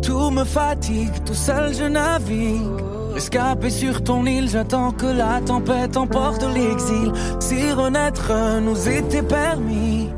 [0.00, 2.80] Tout me fatigue, tout seul je navigue.
[3.16, 7.12] Escapé sur ton île, j'attends que la tempête emporte l'exil.
[7.40, 8.30] Si renaître
[8.62, 10.08] nous était permis,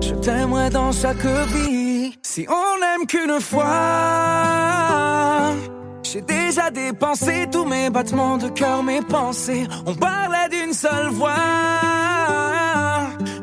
[0.00, 2.12] je t'aimerais dans chaque vie.
[2.22, 3.66] Si on qu'une fois,
[6.02, 9.66] j'ai déjà dépensé tous mes battements de cœur, mes pensées.
[9.86, 11.30] On parlait d'une seule voix.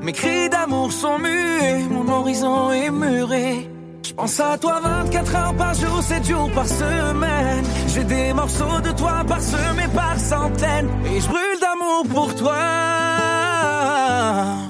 [0.02, 3.70] Mes cris d'amour sont muets, mon horizon est muré.
[4.04, 7.66] Je pense à toi 24 heures par jour, 7 jours par semaine.
[7.88, 10.90] J'ai des morceaux de toi parsemés par centaines.
[11.06, 12.56] Et je brûle d'amour pour toi.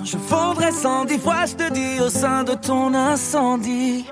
[0.04, 4.06] Je fondrais cent dix fois, je te dis, au sein de ton incendie.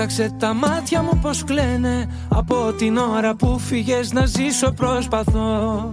[0.00, 2.10] Κοίταξε τα μάτια μου πως κλαίνε.
[2.28, 5.92] Από την ώρα που φύγες να ζήσω προσπαθώ.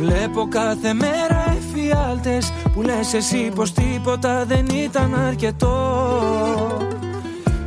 [0.00, 5.76] Βλέπω κάθε μέρα εφιάλτες Που λες εσύ πως τίποτα δεν ήταν αρκετό.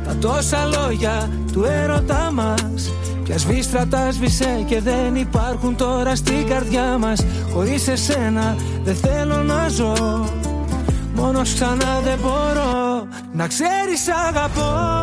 [0.04, 2.92] Τα τόσα λόγια του έρωτά μας
[3.24, 7.24] Πια σβήστρα τα σβήσε και δεν υπάρχουν τώρα στην καρδιά μας.
[7.52, 9.94] Χωρίς εσένα δεν θέλω να ζω
[11.14, 14.98] Μόνος ξανά δεν μπορώ να ξέρεις αγαπώ.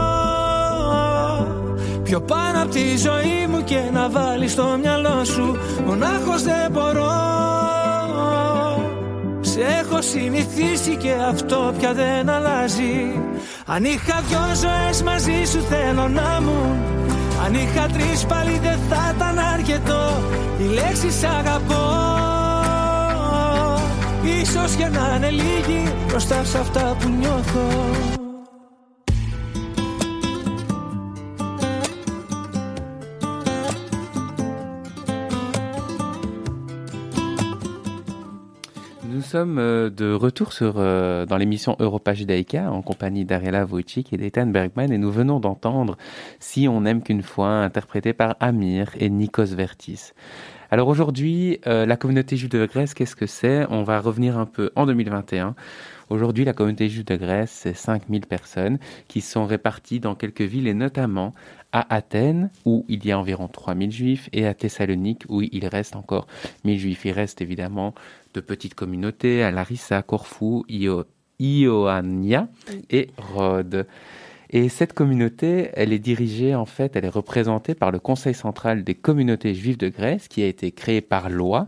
[2.03, 7.11] Πιο πάνω από τη ζωή μου και να βάλεις στο μυαλό σου Μονάχος δεν μπορώ.
[9.41, 13.21] Σε Σε έχω συνηθίσει και αυτό πια δεν αλλάζει.
[13.65, 16.75] Αν είχα δυο ζωές μαζί σου θέλω να μου
[17.45, 20.21] Αν είχα τρεις πάλι δεν θα ήταν αρκετό.
[20.59, 22.26] Η λέξη αγαπώ
[24.66, 27.60] Ίσως για να είναι λίγη μπροστά σε αυτά που νιώθω
[39.32, 44.18] sommes euh, de retour sur, euh, dans l'émission Europa Judaïka en compagnie d'Ariela Wojcik et
[44.18, 45.96] d'Ethan Bergman et nous venons d'entendre
[46.38, 50.12] Si on n'aime qu'une fois, interprété par Amir et Nikos Vertis.
[50.69, 53.65] Alors aujourd'hui, euh, la communauté juive de Grèce, qu'est-ce que c'est?
[53.69, 55.55] On va revenir un peu en 2021.
[56.09, 60.67] Aujourd'hui, la communauté juive de Grèce, c'est 5000 personnes qui sont réparties dans quelques villes
[60.67, 61.33] et notamment
[61.71, 65.95] à Athènes où il y a environ 3000 juifs et à Thessalonique où il reste
[65.95, 66.27] encore
[66.65, 67.05] 1000 juifs.
[67.05, 67.93] Il reste évidemment
[68.33, 70.65] de petites communautés à Larissa, Corfou,
[71.39, 72.49] Ioannina
[72.89, 73.87] et Rhodes.
[74.49, 78.83] Et cette communauté, elle est dirigée, en fait, elle est représentée par le Conseil central
[78.83, 81.67] des communautés juives de Grèce, qui a été créé par loi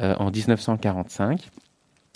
[0.00, 1.50] euh, en 1945.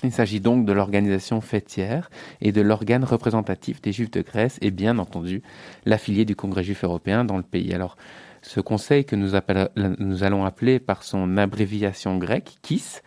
[0.05, 4.71] Il s'agit donc de l'organisation fêtière et de l'organe représentatif des Juifs de Grèce et
[4.71, 5.43] bien entendu
[5.87, 7.73] l'affilié du Congrès juif européen dans le pays.
[7.73, 7.97] Alors,
[8.43, 13.01] ce conseil que nous, allons appeler par son abréviation grecque, KIS,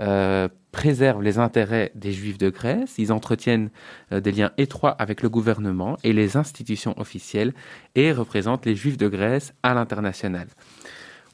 [0.00, 3.70] euh, préservent les intérêts des Juifs de Grèce, ils entretiennent
[4.10, 7.52] euh, des liens étroits avec le gouvernement et les institutions officielles
[7.94, 10.48] et représentent les Juifs de Grèce à l'international.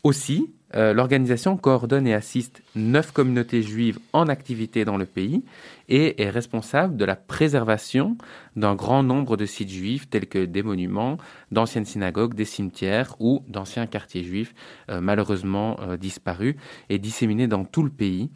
[0.05, 5.45] Aussi, euh, l'organisation coordonne et assiste neuf communautés juives en activité dans le pays
[5.89, 8.17] et est responsable de la préservation
[8.55, 11.17] d'un grand nombre de sites juifs tels que des monuments,
[11.53, 14.55] d'anciennes synagogues, des cimetières ou d'anciens quartiers juifs
[14.89, 16.55] malheureusement disparus
[16.91, 18.31] et disséminés dans tout le pays.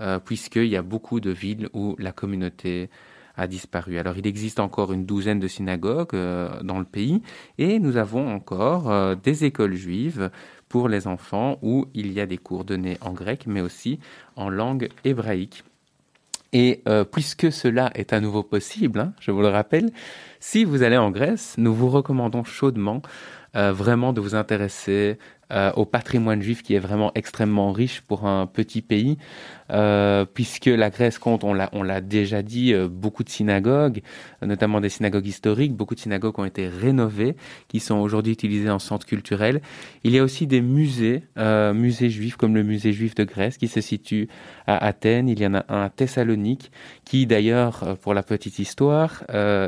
[0.00, 2.90] Euh, puisqu'il y a beaucoup de villes où la communauté
[3.36, 3.96] a disparu.
[3.96, 7.22] Alors il existe encore une douzaine de synagogues euh, dans le pays
[7.58, 10.32] et nous avons encore euh, des écoles juives
[10.68, 14.00] pour les enfants où il y a des cours donnés en grec mais aussi
[14.34, 15.62] en langue hébraïque.
[16.52, 19.90] Et puisque cela est à nouveau possible, hein, je vous le rappelle,
[20.38, 23.02] si vous allez en Grèce, nous vous recommandons chaudement
[23.54, 25.18] vraiment de vous intéresser
[25.52, 29.18] euh, au patrimoine juif qui est vraiment extrêmement riche pour un petit pays,
[29.70, 34.00] euh, puisque la Grèce compte, on l'a, on l'a déjà dit, euh, beaucoup de synagogues,
[34.42, 35.74] notamment des synagogues historiques.
[35.74, 37.36] Beaucoup de synagogues ont été rénovées,
[37.68, 39.60] qui sont aujourd'hui utilisées en centre culturel.
[40.02, 43.68] Il y a aussi des musées, musées juifs comme le musée juif de Grèce qui
[43.68, 44.28] se situe
[44.66, 45.28] à Athènes.
[45.28, 46.70] Il y en a un à Thessalonique,
[47.04, 49.24] qui d'ailleurs, pour la petite histoire,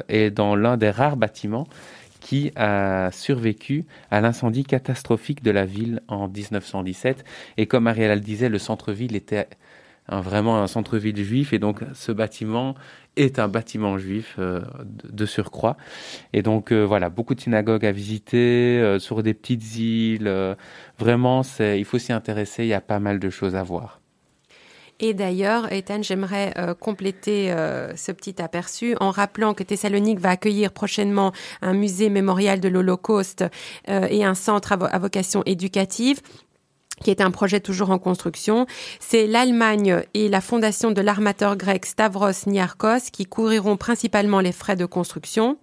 [0.09, 1.67] est dans l'un des rares bâtiments
[2.27, 7.25] qui a survécu à l'incendie catastrophique de la ville en 1917.
[7.57, 9.47] Et comme Ariel le disait, le centre-ville était
[10.09, 12.75] vraiment un centre-ville juif et donc ce bâtiment
[13.15, 14.61] est un bâtiment juif euh,
[15.05, 15.77] de, surcroît.
[16.33, 20.57] Et donc euh, voilà, beaucoup de synagogues à visiter euh, sur des petites îles.
[20.99, 24.01] vraiment, il faut s'y intéresser, il y a pas mal de choses à voir.
[24.99, 30.31] Et d'ailleurs, Ethan, j'aimerais euh, compléter euh, ce petit aperçu en rappelant que Thessalonique va
[30.31, 33.45] accueillir prochainement un musée mémorial de l'Holocauste
[33.91, 36.21] euh, et un centre à vocation éducative
[37.03, 38.67] qui est un projet toujours en construction.
[39.01, 44.77] C'est l'Allemagne et la fondation de l'armateur grec Stavros Niarchos qui couvriront principalement les frais
[44.77, 45.59] de construction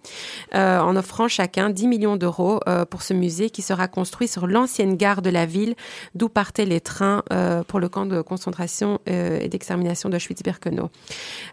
[0.54, 4.46] euh, en offrant chacun 10 millions d'euros euh, pour ce musée qui sera construit sur
[4.46, 5.74] l'ancienne gare de la ville
[6.14, 10.90] d'où partaient les trains euh, pour le camp de concentration euh, et d'extermination d'Auschwitz-Birkenau.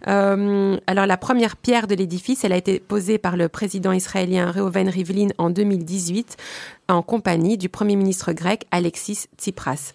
[0.08, 4.52] Euh, alors la première pierre de l'édifice, elle a été posée par le président israélien
[4.52, 6.38] Reuven Rivlin en 2018
[6.94, 9.94] en compagnie du Premier ministre grec Alexis Tsipras.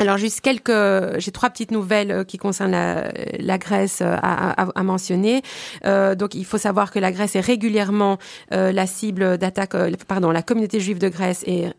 [0.00, 0.70] Alors juste quelques,
[1.18, 5.42] j'ai trois petites nouvelles euh, qui concernent la, Grèce euh, à, mentionner.
[5.86, 8.18] Euh, donc il faut savoir que la Grèce est régulièrement
[8.50, 11.74] la cible d'attaque, euh, pardon, la communauté juive de Grèce est,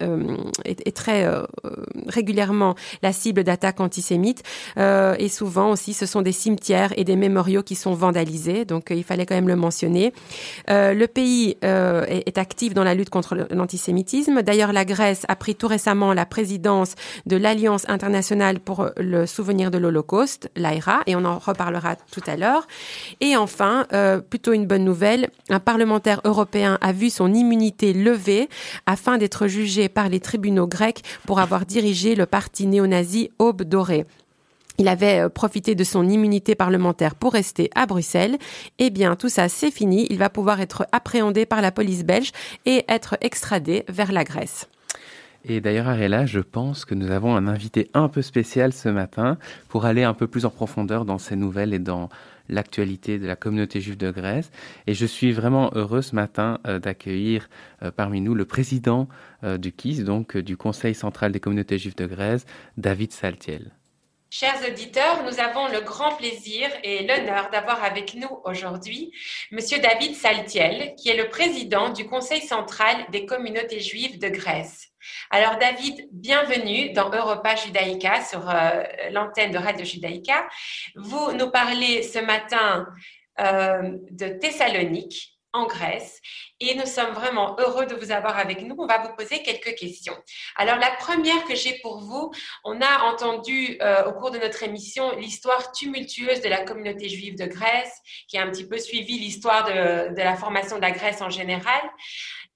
[0.66, 1.26] est, très
[2.08, 4.44] régulièrement la cible d'attaques antisémites
[4.78, 8.66] et souvent aussi ce sont des cimetières et des mémoriaux qui sont vandalisés.
[8.66, 10.14] Donc il fallait quand même le mentionner.
[10.68, 14.42] le pays est actif dans la lutte contre l'antisémitisme.
[14.42, 16.96] D'ailleurs la Grèce a pris tout récemment la présidence
[17.26, 22.24] de l'Alliance internationale internationale pour le souvenir de l'Holocauste, l'AIRA, et on en reparlera tout
[22.26, 22.68] à l'heure.
[23.22, 28.50] Et enfin, euh, plutôt une bonne nouvelle, un parlementaire européen a vu son immunité levée
[28.88, 34.08] afin d'être jugé par les tribunaux grecs pour avoir dirigé le parti néo-nazi Aube Dorée.
[34.80, 38.40] Il avait euh, profité de son immunité parlementaire pour rester à Bruxelles.
[38.80, 40.08] Eh bien, tout ça, c'est fini.
[40.10, 42.32] Il va pouvoir être appréhendé par la police belge
[42.66, 44.68] et être extradé vers la Grèce.
[45.46, 49.38] Et d'ailleurs, Arella, je pense que nous avons un invité un peu spécial ce matin
[49.70, 52.10] pour aller un peu plus en profondeur dans ces nouvelles et dans
[52.50, 54.52] l'actualité de la communauté juive de Grèce.
[54.88, 57.50] Et je suis vraiment heureux ce matin euh, d'accueillir
[57.84, 59.08] euh, parmi nous le président
[59.44, 62.46] euh, du KIS, donc du Conseil central des communautés juives de Grèce,
[62.78, 63.72] David Saltiel.
[64.32, 69.12] Chers auditeurs, nous avons le grand plaisir et l'honneur d'avoir avec nous aujourd'hui
[69.50, 74.90] Monsieur David Saltiel, qui est le président du Conseil central des communautés juives de Grèce.
[75.32, 80.48] Alors David, bienvenue dans Europa Judaïca sur euh, l'antenne de Radio Judaïca.
[80.94, 82.86] Vous nous parlez ce matin
[83.40, 86.20] euh, de Thessalonique en Grèce
[86.60, 88.76] et nous sommes vraiment heureux de vous avoir avec nous.
[88.78, 90.16] On va vous poser quelques questions.
[90.56, 92.32] Alors la première que j'ai pour vous,
[92.64, 97.38] on a entendu euh, au cours de notre émission l'histoire tumultueuse de la communauté juive
[97.38, 97.94] de Grèce,
[98.28, 101.30] qui a un petit peu suivi l'histoire de, de la formation de la Grèce en
[101.30, 101.82] général.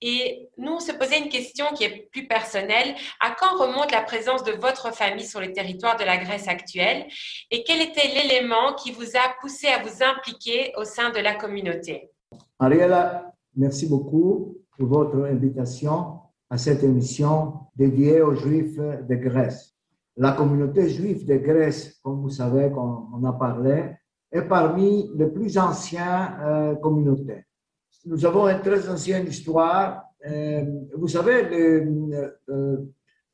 [0.05, 2.93] Et nous, on se posait une question qui est plus personnelle.
[3.21, 7.07] À quand remonte la présence de votre famille sur le territoire de la Grèce actuelle?
[7.51, 11.35] Et quel était l'élément qui vous a poussé à vous impliquer au sein de la
[11.35, 12.12] communauté?
[12.63, 19.75] Ariela, merci beaucoup pour votre invitation à cette émission dédiée aux Juifs de Grèce.
[20.15, 23.95] La communauté juive de Grèce, comme vous savez, qu'on on a parlé,
[24.31, 27.45] est parmi les plus anciennes euh, communautés
[28.05, 30.03] nous avons une très ancienne histoire.
[30.25, 30.63] Euh,
[30.97, 31.43] vous savez,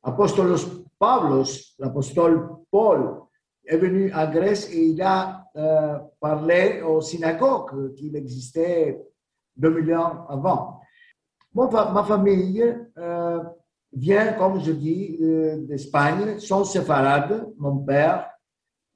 [0.04, 1.44] l'apôtre Pavlos,
[1.78, 3.22] l'apostole Paul,
[3.64, 9.00] est venu à Grèce et il a euh, parlé aux synagogues qu'il existait
[9.60, 10.80] 2000 ans avant.
[11.54, 12.64] ma famille
[12.98, 13.38] euh,
[13.92, 15.18] vient, comme je dis,
[15.68, 18.30] d'Espagne, sont séfarades, mon père,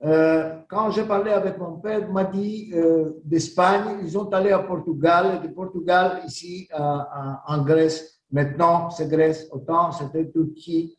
[0.05, 4.59] euh, quand j'ai parlé avec mon père, m'a dit euh, d'Espagne, ils sont allés à
[4.59, 8.21] Portugal, de Portugal ici en Grèce.
[8.31, 10.97] Maintenant, c'est Grèce, autant c'était Turquie.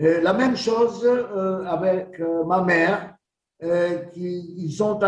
[0.00, 1.06] Euh, la même chose
[1.66, 3.16] avec ma mère,
[4.12, 5.00] qui ils sont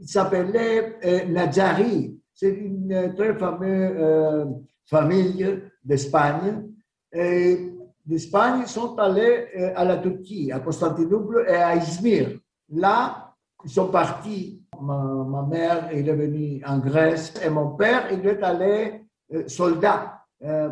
[0.00, 2.13] ils s'appelaient Nadjari.
[2.34, 4.48] C'est une très fameuse
[4.86, 6.68] famille d'Espagne.
[7.12, 7.72] Et
[8.04, 12.38] d'Espagne, ils sont allés à la Turquie, à Constantinople et à Izmir.
[12.70, 14.62] Là, ils sont partis.
[14.80, 20.20] Ma, mère est venue en Grèce et mon père, il est allé euh, soldat.
[20.42, 20.70] Euh,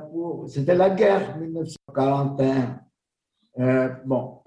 [0.48, 2.80] c'était la guerre 1941.
[3.58, 4.40] Euh, bon,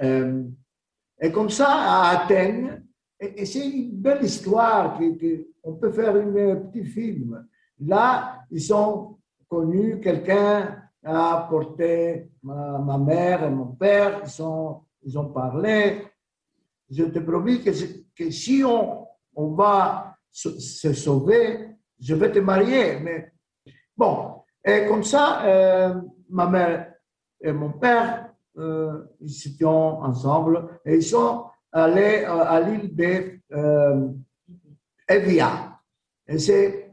[1.19, 2.84] et comme ça, à Athènes,
[3.19, 7.47] et, c'est une belle histoire, que, on peut faire un petit film.
[7.79, 14.81] Là, ils sont connus, quelqu'un a porté ma, ma, mère et mon père, ils, sont,
[15.03, 16.01] ils ont parlé,
[16.89, 17.71] je te promets que,
[18.15, 22.99] que si on, on va se, sauver, je vais te marier.
[22.99, 23.31] Mais
[23.95, 26.93] bon, et comme ça, euh, ma mère
[27.41, 31.45] et mon père, euh, ils étaient ensemble et ils sont
[31.75, 34.07] allés euh, à l'île de euh,
[35.07, 35.79] Evia.
[36.37, 36.89] C'est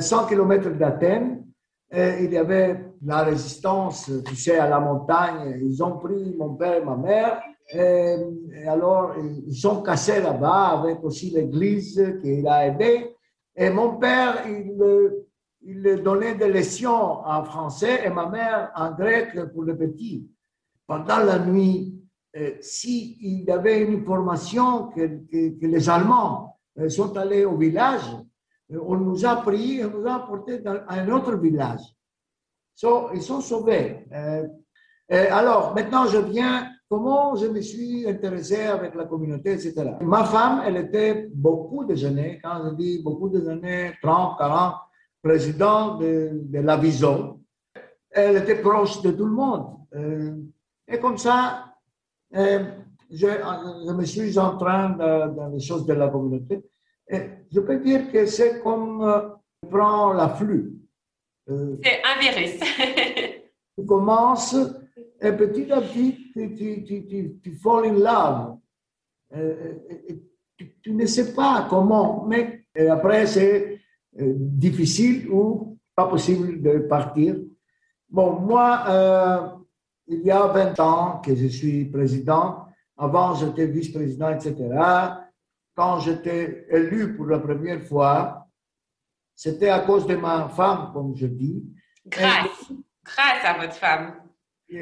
[0.00, 1.44] 100 km d'Athènes.
[1.92, 5.60] Il y avait la résistance, tu sais, à la montagne.
[5.62, 7.40] Ils ont pris mon père et ma mère
[8.66, 13.16] alors, ils sont cassés là-bas avec aussi l'église qui l'a aidé.
[13.56, 14.74] Et mon père, il,
[15.62, 20.28] il donnait des leçons en français et ma mère en grec pour le petit.
[20.86, 22.03] Pendant la nuit,
[22.36, 28.02] euh, s'il y avait une information que, les Allemands euh, sont allés au village,
[28.72, 31.82] euh, on nous a pris, on nous a apporté dans un autre village.
[33.14, 34.04] ils sont sauvés.
[35.08, 39.92] alors, maintenant, je viens comment je me suis intéressé avec la communauté, etc.
[40.00, 44.74] Ma femme, elle était beaucoup de années, quand je dis beaucoup de années, 30, 40,
[45.22, 47.40] président de, Vision.
[48.10, 49.66] Elle était proche de tout le monde.
[50.88, 51.73] Et comme ça,
[52.34, 52.64] euh,
[53.10, 53.26] je,
[53.86, 56.64] je, me suis en train dans les choses de la communauté.
[57.08, 57.20] Et
[57.52, 59.28] je peux dire que c'est comme euh,
[59.70, 60.74] prendre la flux.
[61.46, 62.60] c'est un virus.
[63.78, 64.56] tu commences
[65.20, 68.58] et petit à petit, tu, tu, tu, tu fall in love.
[69.34, 69.74] Euh,
[70.82, 73.80] tu, ne sais pas comment, mais après, c'est
[74.20, 77.36] euh, difficile ou pas possible de partir.
[78.08, 79.48] Bon, moi, euh,
[80.06, 82.66] il y a 20 ans que je suis président.
[82.96, 84.54] Avant, j'étais vice-président, etc.
[85.74, 88.46] Quand j'étais élu pour la première fois,
[89.34, 91.64] c'était à cause de ma femme, comme je dis.
[92.06, 92.70] Grâce,
[93.04, 94.14] grâce à votre femme.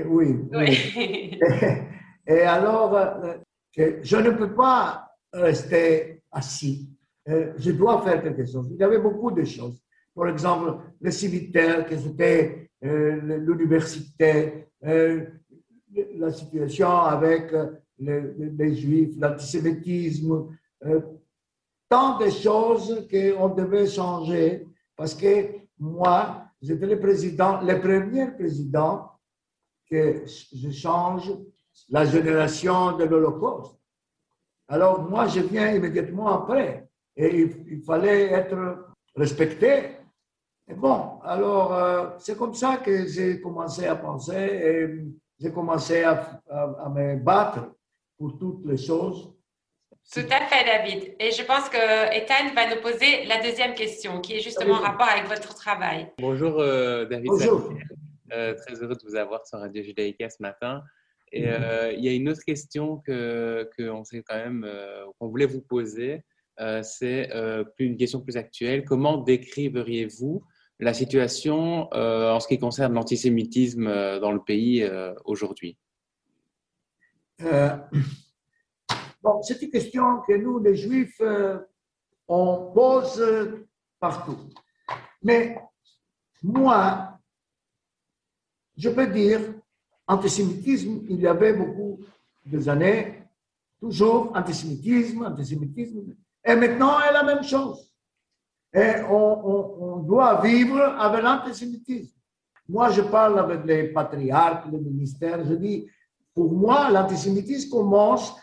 [0.06, 0.48] Oui.
[2.26, 3.34] Et, alors, euh,
[3.76, 6.90] je ne peux pas rester assis.
[7.28, 8.68] Euh, je dois faire quelque chose.
[8.70, 9.80] Il y avait beaucoup de choses.
[10.14, 19.14] par exemple, le cimetière, que c'était euh, l'université, euh, la situation avec euh, les, Juifs,
[19.18, 20.56] l'antisémitisme,
[21.88, 24.66] tant de choses qu'on devait changer
[24.96, 29.10] parce que moi, j'étais le président, le premier président
[29.88, 31.32] que je change
[31.88, 33.76] la génération de l'Holocauste.
[34.68, 39.96] Alors moi, je viens immédiatement après et il, fallait être respecté.
[40.68, 44.88] Et bon, alors euh, c'est comme ça que j'ai commencé à penser et
[45.38, 47.72] j'ai commencé à, à, me battre
[48.16, 49.34] pour toutes les choses.
[50.12, 51.14] Tout à fait, David.
[51.18, 54.80] Et je pense que Ethan va nous poser la deuxième question, qui est justement en
[54.80, 56.12] rapport avec votre travail.
[56.18, 57.28] Bonjour, euh, David.
[57.28, 57.72] Bonjour.
[58.32, 60.82] Euh, très heureux de vous avoir sur Radio Judaïka ce matin.
[61.32, 65.28] Et euh, il y a une autre question que qu'on sait quand même euh, qu'on
[65.28, 66.22] voulait vous poser.
[66.82, 67.28] c'est
[67.76, 68.84] plus une question plus actuelle.
[68.84, 70.42] Comment décriveriez-vous
[70.78, 73.84] la situation en ce qui concerne l'antisémitisme
[74.20, 74.88] dans le pays
[75.24, 75.76] aujourd'hui?
[79.22, 81.20] Bon, c'est une question que nous, les Juifs,
[82.26, 83.22] on pose
[84.00, 84.38] partout.
[85.22, 85.56] Mais
[86.42, 87.18] moi,
[88.76, 89.40] je peux dire,
[90.06, 92.00] antisémitisme, il y avait beaucoup
[92.44, 93.22] de années,
[93.78, 97.91] toujours antisémitisme, antisémitisme, et maintenant, c'est la même chose.
[98.74, 102.16] Et on, doit vivre avec l'antisémitisme.
[102.68, 105.88] Moi, je parle avec les patriarches, les ministères, je dis,
[106.34, 108.34] pour moi, l'antisémitisme commence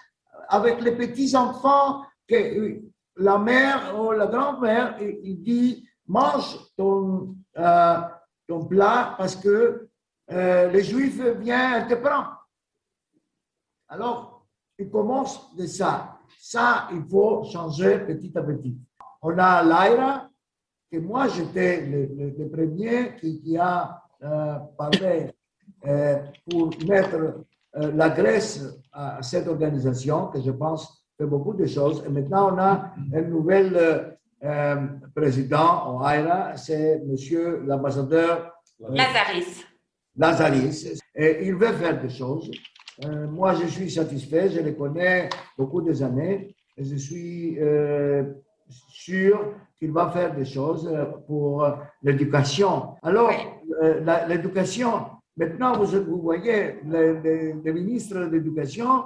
[0.48, 2.80] avec les petits-enfants que
[3.16, 7.98] la mère ou la grand-mère, il, dit, mange ton, euh,
[8.48, 9.90] ton plat parce que
[10.32, 12.48] euh, les Juifs viennent te prendre.
[13.88, 14.46] Alors,
[14.78, 16.20] il commence de ça.
[16.40, 18.78] Ça, il faut changer petit à petit.
[19.22, 20.30] On a l'AIRA,
[20.92, 25.32] que moi, j'étais le, premier qui, a euh, parlé
[25.86, 26.18] euh,
[26.50, 27.46] pour mettre
[27.76, 32.04] la Grèce à cette organisation, que je pense fait beaucoup de choses.
[32.06, 34.18] Et maintenant, on a un nouvel
[35.14, 39.66] président au AIRA, c'est monsieur l'ambassadeur Lazaris.
[40.16, 41.00] Lazaris.
[41.16, 42.50] Et il veut faire des choses.
[43.06, 44.50] Euh, moi, je suis satisfait.
[44.50, 46.56] Je le connais beaucoup des années.
[46.78, 48.24] Et je suis euh,
[48.70, 50.90] sûr qu'il va faire des choses
[51.28, 51.68] pour
[52.04, 52.96] l'éducation.
[53.02, 53.32] Alors,
[53.82, 55.08] euh, l'éducation,
[55.38, 59.06] maintenant, vous, vous voyez, les, ministres de l'éducation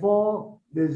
[0.00, 0.88] font des,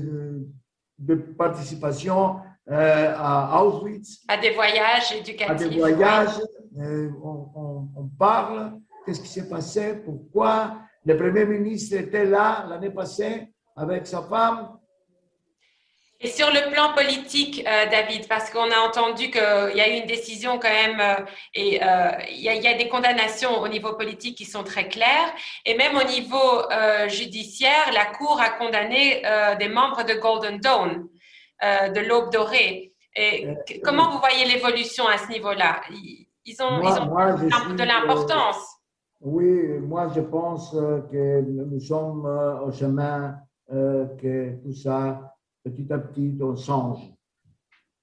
[0.99, 2.37] des participations
[2.69, 4.25] à Auschwitz.
[4.29, 5.67] À des voyages éducatifs.
[5.67, 6.41] À des voyages.
[6.77, 10.79] on, on, on, parle qu'est-ce qui s'est passé, pourquoi?
[11.05, 14.71] Le Premier ministre était là l'année passée avec sa femme.
[16.25, 20.01] Et sur le plan politique, euh, David, parce qu'on a entendu qu'il y a eu
[20.01, 23.61] une décision quand même, euh, et euh, il, y a, il, y a, des condamnations
[23.61, 25.31] au niveau politique qui sont très claires,
[25.67, 26.63] et même au niveau
[27.09, 29.23] judiciaire, la Cour a condamné
[29.59, 31.07] des membres de Golden Dawn,
[31.63, 32.93] de l'Aube dorée.
[33.15, 33.47] Et
[33.85, 35.83] comment vous voyez l'évolution à ce niveau-là?
[36.47, 38.75] Ils ont, ils ont de l'importance.
[39.25, 43.37] Oui, moi je pense euh, que nous sommes euh, au chemin,
[43.73, 45.34] euh, que tout ça,
[45.65, 47.13] petit à petit, on change.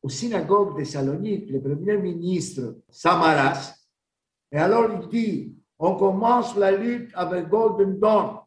[0.01, 3.76] Au synagogue de Salonique, le premier ministre Samaras,
[4.51, 8.39] et alors il dit, on commence la lutte avec Golden Dawn.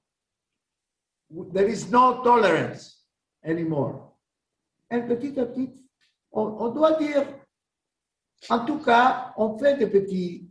[1.52, 3.06] There is no tolerance
[3.42, 4.16] anymore.
[4.90, 5.72] Et petit à petit,
[6.30, 7.24] on, doit dire,
[8.50, 10.48] en tout cas, on fait des petits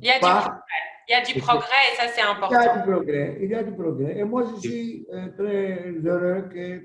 [0.00, 0.60] il y a, du progrès.
[1.08, 2.60] il y a du progrès et ça, c'est important.
[2.60, 3.38] Il y a du progrès.
[3.40, 4.18] Il y a du progrès.
[4.18, 6.82] Et moi, je suis euh, très heureux que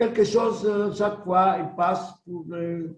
[0.00, 2.96] quelque chose, euh, chaque fois, il passe pour le,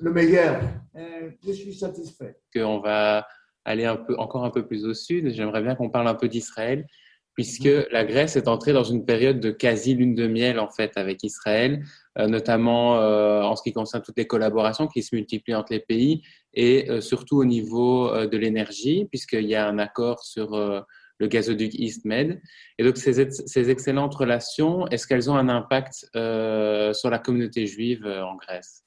[0.00, 0.60] meilleur.
[0.94, 2.36] je suis satisfait.
[2.56, 3.26] On va
[3.64, 5.30] aller un peu, encore un peu plus au sud.
[5.30, 6.86] J'aimerais bien qu'on parle un peu d'Israël
[7.34, 7.84] puisque mm.
[7.90, 11.22] la Grèce est entrée dans une période de quasi lune de miel en fait avec
[11.22, 11.82] Israël,
[12.18, 15.80] euh, notamment euh, en ce qui concerne toutes les collaborations qui se multiplient entre les
[15.80, 16.22] pays
[16.52, 20.84] et euh, surtout au niveau de l'énergie, puisqu'il y a un accord sur
[21.20, 22.40] le gazoduc EastMed.
[22.78, 28.04] Et donc ces, ces excellentes relations, est-ce qu'elles ont un impact sur la communauté juive
[28.06, 28.84] en Grèce?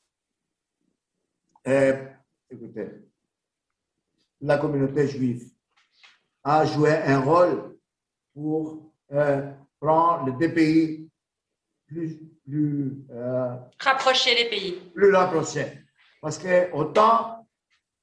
[2.53, 2.89] Écoutez,
[4.41, 5.49] la communauté juive
[6.43, 7.77] a joué un rôle
[8.33, 11.09] pour euh, prendre les deux pays
[11.87, 14.73] plus, plus euh, rapprocher les pays.
[14.93, 15.79] Plus rapprochés.
[16.21, 17.47] Parce que autant,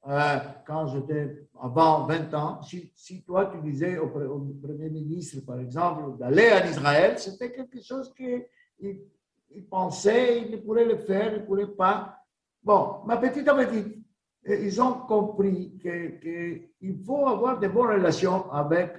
[0.08, 6.18] euh, quand j'étais avant 20 ans, si, toi tu disais au, Premier ministre, par exemple,
[6.18, 8.46] d'aller en Israël, c'était quelque chose qu'il
[8.80, 12.16] il pensait, il pourrait le faire, il ne pourrait pas.
[12.62, 13.98] Bon, ma petite à petite,
[14.46, 18.96] ils ont compris qu'il faut avoir de bonnes relations avec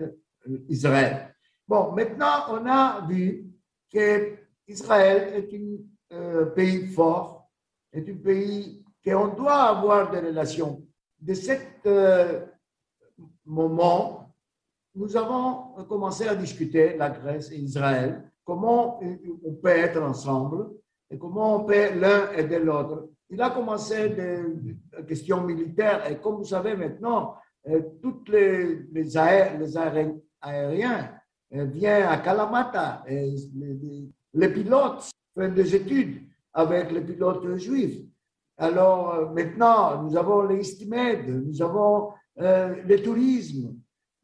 [0.69, 1.35] Israël.
[1.67, 3.45] Bon, maintenant, on a vu
[3.91, 4.35] que
[4.67, 5.77] Israël est un
[6.13, 7.49] euh, pays fort,
[7.93, 10.85] est un pays qu'on doit avoir des relations.
[11.19, 11.51] De ce
[11.85, 12.45] euh,
[13.45, 14.33] moment,
[14.95, 18.99] nous avons commencé à discuter, la Grèce et Israël, comment
[19.45, 20.71] on peut être ensemble
[21.09, 23.09] et comment on peut l'un aider l'autre.
[23.29, 27.35] Il a commencé des, questions militaires et comme vous savez maintenant,
[27.67, 31.11] euh, toutes les, aériens
[31.53, 33.33] euh, viennent à Kalamata et
[34.33, 36.23] les, pilotes font des études
[36.53, 38.01] avec les pilotes juifs.
[38.57, 40.61] Alors euh, maintenant, nous avons les
[41.27, 43.75] nous avons le tourisme.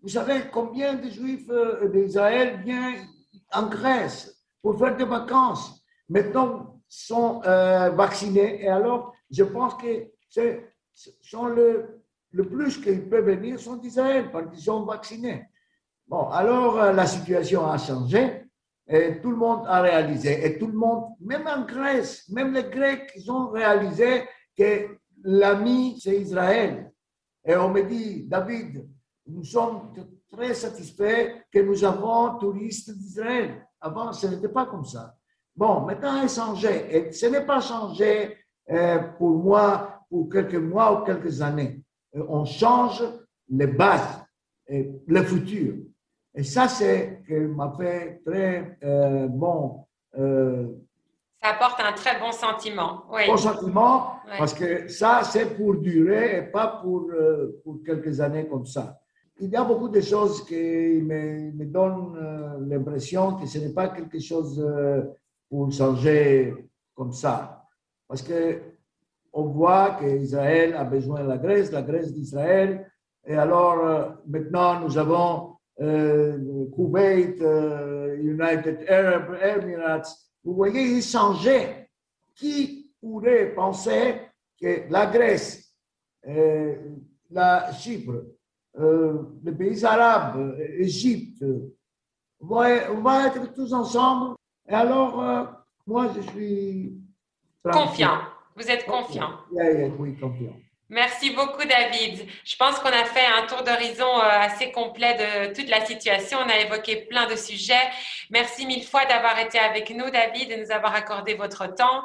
[0.02, 1.50] Vous savez combien de juifs
[1.92, 3.06] d'Israël viennent
[3.52, 5.84] en Grèce pour faire des vacances?
[6.10, 8.64] Maintenant, sont euh, vaccinés.
[8.64, 10.74] Et alors, je pense que c'est,
[11.22, 12.02] sont le,
[12.32, 15.46] le plus qu'ils peuvent venir sont d'Israël parce qu'ils sont vaccinés.
[16.08, 18.44] Bon, alors euh, la situation a changé
[18.88, 20.46] et tout le monde a réalisé.
[20.46, 24.24] Et tout le monde, même en Grèce, même les Grecs, ils ont réalisé
[24.58, 26.92] que l'ami, c'est Israël.
[27.48, 28.86] Et on me dit, David,
[29.26, 29.94] nous sommes
[30.30, 33.66] très satisfaits que nous avons touristes d'Israël.
[33.80, 35.16] Avant, ce n'était pas comme ça.
[35.56, 36.86] Bon, maintenant, a changé.
[36.92, 38.36] Et ce n'est pas changé
[38.70, 41.82] euh, pour moi, pour quelques mois ou quelques années.
[42.16, 43.04] Euh, on change
[43.50, 44.26] les bases,
[44.68, 45.76] et le futur.
[46.36, 49.86] Et ça, c'est ce qui m'a fait très euh, bon.
[51.48, 53.04] Ça apporte un très bon sentiment.
[53.12, 53.22] Oui.
[53.28, 57.10] Bon sentiment, parce que ça, c'est pour durer et pas pour,
[57.64, 59.00] pour quelques années comme ça.
[59.40, 63.90] Il y a beaucoup de choses qui me, me donnent l'impression que ce n'est pas
[63.90, 64.66] quelque chose
[65.50, 66.54] pour changer
[66.96, 67.64] comme ça.
[68.08, 68.60] Parce que
[69.34, 72.90] on voit qu'Israël a besoin de la Grèce, la Grèce d'Israël.
[73.26, 80.27] Et alors, euh, maintenant, nous avons euh, Kuwait, euh, United Arab Emirates.
[80.48, 81.90] Vous voyez, il changeait.
[82.34, 84.22] Qui pourrait penser
[84.60, 85.74] que la Grèce,
[86.24, 88.24] la Chypre,
[89.44, 91.44] les pays arabes, l'Égypte,
[92.40, 92.64] vont,
[93.02, 94.38] vont être tous ensemble
[94.68, 95.46] et alors, euh,
[95.86, 97.02] moi, je suis...
[97.64, 98.20] Confiant.
[98.56, 99.32] Vous êtes confiant.
[99.52, 100.56] Oui, confiant.
[100.90, 102.28] Merci beaucoup, David.
[102.46, 106.40] Je pense qu'on a fait un tour d'horizon euh, assez complet de toute la situation.
[106.46, 107.90] On a évoqué plein de sujets.
[108.30, 112.04] Merci mille fois d'avoir été avec nous, David, et nous avoir accordé votre temps.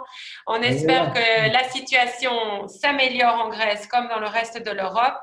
[0.49, 5.22] On espère que la situation s'améliore en Grèce comme dans le reste de l'Europe.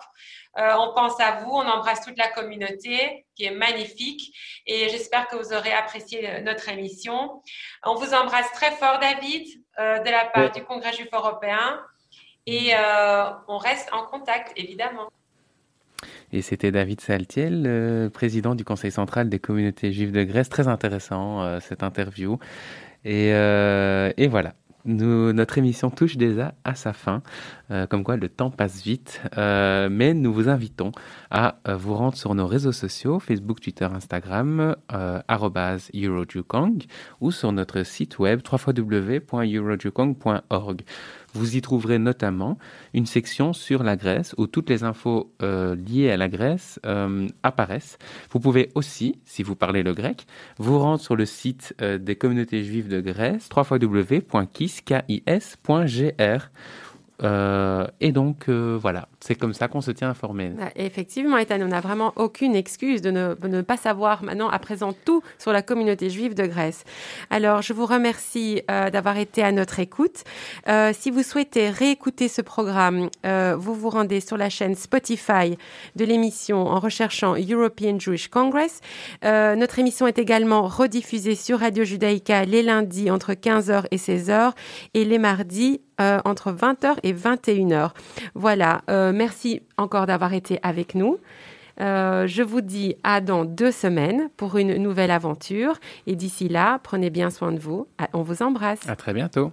[0.57, 4.35] Euh, on pense à vous, on embrasse toute la communauté qui est magnifique
[4.65, 7.43] et j'espère que vous aurez apprécié euh, notre émission.
[7.85, 9.47] On vous embrasse très fort, David,
[9.77, 11.79] euh, de la part du Congrès juif européen
[12.47, 12.71] et
[13.47, 15.09] on reste en contact, évidemment.
[16.31, 20.49] Et c'était David Saltiel, président du Conseil central des communautés juives de Grèce.
[20.49, 22.39] Très intéressant cette interview.
[23.05, 24.53] Et, et voilà
[24.85, 27.23] notre émission touche déjà à sa fin,
[27.71, 30.91] euh, comme quoi le temps passe vite, euh, mais nous vous invitons
[31.29, 36.83] à euh, vous rendre sur nos réseaux sociaux, Facebook, Twitter, Instagram, eurojukong,
[37.21, 40.81] ou sur notre site web www.eurojukong.org.
[41.33, 42.57] Vous y trouverez notamment
[42.93, 47.27] une section sur la Grèce où toutes les infos euh, liées à la Grèce euh,
[47.43, 47.97] apparaissent.
[48.31, 50.25] Vous pouvez aussi, si vous parlez le grec,
[50.57, 54.29] vous rendre sur le site euh, des communautés juives de Grèce, www.kis.gr
[57.23, 60.49] euh, et donc, euh, voilà, c'est comme ça qu'on se tient informé.
[60.49, 64.93] Bah, effectivement, Ethan, on n'a vraiment aucune excuse de ne, pas savoir maintenant, à présent,
[65.05, 66.83] tout sur la communauté juive de Grèce.
[67.29, 70.23] Alors, je vous remercie euh, d'avoir été à notre écoute.
[70.93, 75.57] Si vous souhaitez réécouter ce programme, vous vous rendez sur la chaîne Spotify
[75.95, 78.81] de l'émission en recherchant European Jewish Congress.
[79.23, 84.53] notre émission est également rediffusée sur Radio Judaïka les lundis entre 15h et 16h
[84.93, 87.91] et les mardis euh, entre 20h et 21h.
[88.35, 91.19] Voilà, euh, merci encore d'avoir été avec nous.
[91.81, 95.79] Euh, je vous dis à dans deux semaines pour une nouvelle aventure.
[96.07, 97.87] Et d'ici là, prenez bien soin de vous.
[97.97, 98.87] Ah, on vous embrasse.
[98.87, 99.51] À très bientôt.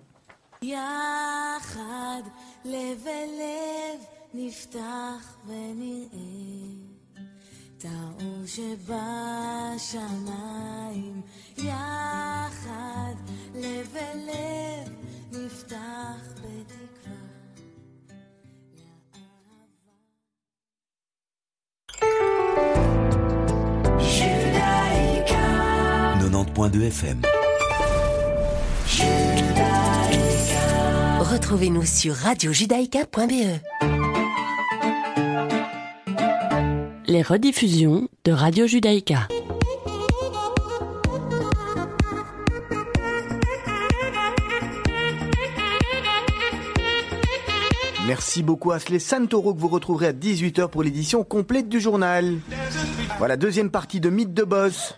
[26.87, 27.22] FM.
[31.20, 33.61] Retrouvez-nous sur radiojudaïka.be.
[37.07, 39.29] Les rediffusions de Radio Judaïka.
[48.07, 52.36] Merci beaucoup à Sley Santoro que vous retrouverez à 18h pour l'édition complète du journal.
[53.18, 54.94] Voilà, deuxième partie de Mythe de Boss.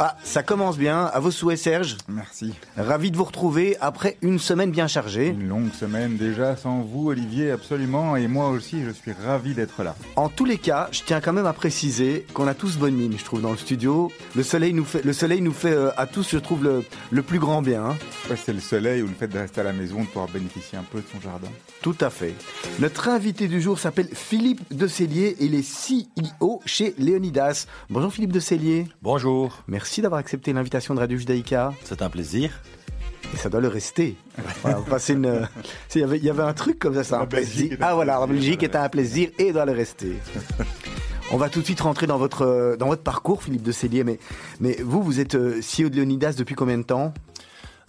[0.00, 1.06] Ah, ça commence bien.
[1.06, 1.96] À vos souhaits, Serge.
[2.08, 2.54] Merci.
[2.76, 5.28] Ravi de vous retrouver après une semaine bien chargée.
[5.28, 8.14] Une longue semaine déjà sans vous, Olivier, absolument.
[8.14, 9.96] Et moi aussi, je suis ravi d'être là.
[10.14, 13.14] En tous les cas, je tiens quand même à préciser qu'on a tous bonne mine,
[13.18, 14.12] je trouve, dans le studio.
[14.36, 17.22] Le soleil nous fait, le soleil nous fait euh, à tous, je trouve, le, le
[17.22, 17.84] plus grand bien.
[17.84, 17.96] hein.
[18.30, 20.78] Ouais, c'est le soleil ou le fait de rester à la maison, de pouvoir bénéficier
[20.78, 21.48] un peu de son jardin.
[21.82, 22.34] Tout à fait.
[22.78, 27.66] Notre invité du jour s'appelle Philippe de Cellier et il est CEO chez Léonidas.
[27.90, 28.86] Bonjour Philippe de Cellier.
[29.02, 31.72] Bonjour, Merci d'avoir accepté l'invitation de Radio Judaïka.
[31.84, 32.60] c'est un plaisir.
[33.34, 34.16] Et ça doit le rester.
[34.62, 34.78] Voilà,
[35.08, 35.48] une...
[35.94, 37.76] Il y, avait, un truc comme ça, c'est un plaisir.
[37.80, 40.16] Ah voilà, la Belgique est un plaisir et doit le rester.
[41.30, 44.02] On va tout de suite rentrer dans votre, dans votre parcours, Philippe de Cellier.
[44.02, 44.18] Mais,
[44.60, 47.12] mais vous, vous êtes euh, CEO de Léonidas depuis combien de temps?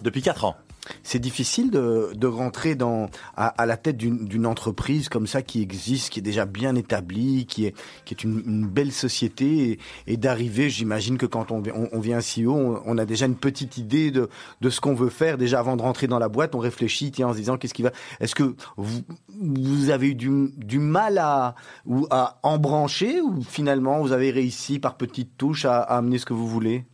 [0.01, 0.57] Depuis 4 ans.
[1.03, 5.61] C'est difficile de, de rentrer dans, à, à la tête d'une entreprise comme ça qui
[5.61, 7.75] existe, qui est déjà bien établie, qui est,
[8.05, 12.19] qui est une, belle société et, et d'arriver, j'imagine que quand on, on, on vient
[12.19, 14.29] CEO, on, on a déjà une petite idée de,
[14.61, 15.37] de ce qu'on veut faire.
[15.37, 17.83] Déjà avant de rentrer dans la boîte, on réfléchit, tiens, en se disant qu'est-ce qui
[17.83, 17.91] va.
[18.19, 19.01] Est-ce que vous,
[19.39, 24.79] vous avez eu du, du mal à, ou à embrancher ou finalement vous avez réussi
[24.79, 26.85] par petites touches à, à amener ce que vous voulez?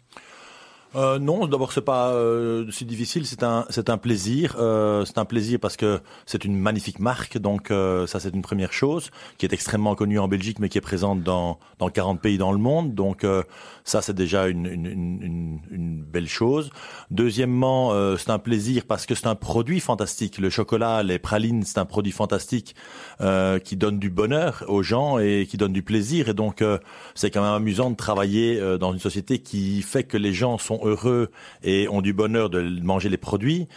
[0.95, 4.55] Euh, non, d'abord c'est pas euh, si difficile, c'est un c'est un plaisir.
[4.59, 8.41] Euh, c'est un plaisir parce que c'est une magnifique marque, donc euh, ça c'est une
[8.41, 12.21] première chose qui est extrêmement connue en Belgique, mais qui est présente dans dans 40
[12.21, 12.95] pays dans le monde.
[12.95, 13.43] Donc euh,
[13.83, 16.69] ça c'est déjà une, une, une, une- belle chose.
[17.11, 20.37] Deuxièmement, euh, c'est un plaisir parce que c'est un produit fantastique.
[20.37, 22.73] Le chocolat, les pralines, c'est un produit fantastique
[23.63, 26.29] qui donne du bonheur aux gens et qui donne du plaisir.
[26.29, 26.63] Et donc
[27.15, 30.79] c'est quand même amusant de travailler dans une société qui fait que les gens sont
[30.88, 31.31] heureux
[31.63, 33.67] et ont du bonheur de manger les produits.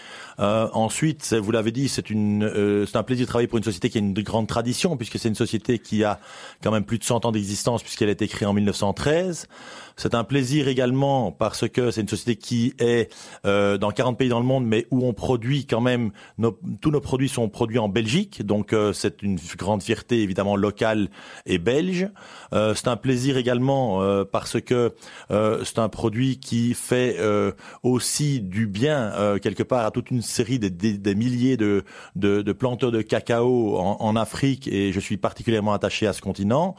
[0.40, 3.98] Euh, ensuite, vous l'avez dit, c'est euh, un plaisir de travailler pour une société qui
[3.98, 6.20] a une grande tradition puisque c'est une société qui a
[6.62, 9.48] quand même plus de 100 ans d'existence puisqu'elle a été créée en 1913.
[9.96, 13.12] C'est un plaisir également parce que c'est une société qui est
[13.46, 16.92] euh, dans 40 pays dans le monde, mais où on produit quand même nos- tous
[16.92, 21.08] nos produits sont produits en Belgique, donc euh, c'est une grande fierté évidemment locale
[21.46, 22.08] et belge.
[22.52, 24.94] Euh, c'est un plaisir également euh, parce que
[25.32, 27.50] euh, c'est un produit qui fait euh,
[27.82, 29.12] aussi du bien
[29.42, 31.84] quelque part à toute une série de, des- des milliers de,
[32.16, 36.20] de, de planteurs de cacao en, en Afrique et je suis particulièrement attaché à ce
[36.20, 36.76] continent.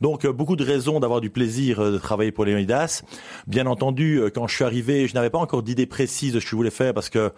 [0.00, 3.02] Donc euh, beaucoup de raisons d'avoir du plaisir euh, de travailler pour Léonidas.
[3.46, 6.44] Bien entendu, euh, quand je suis arrivé, je n'avais pas encore d'idée précise de ce
[6.44, 7.32] que je voulais faire parce que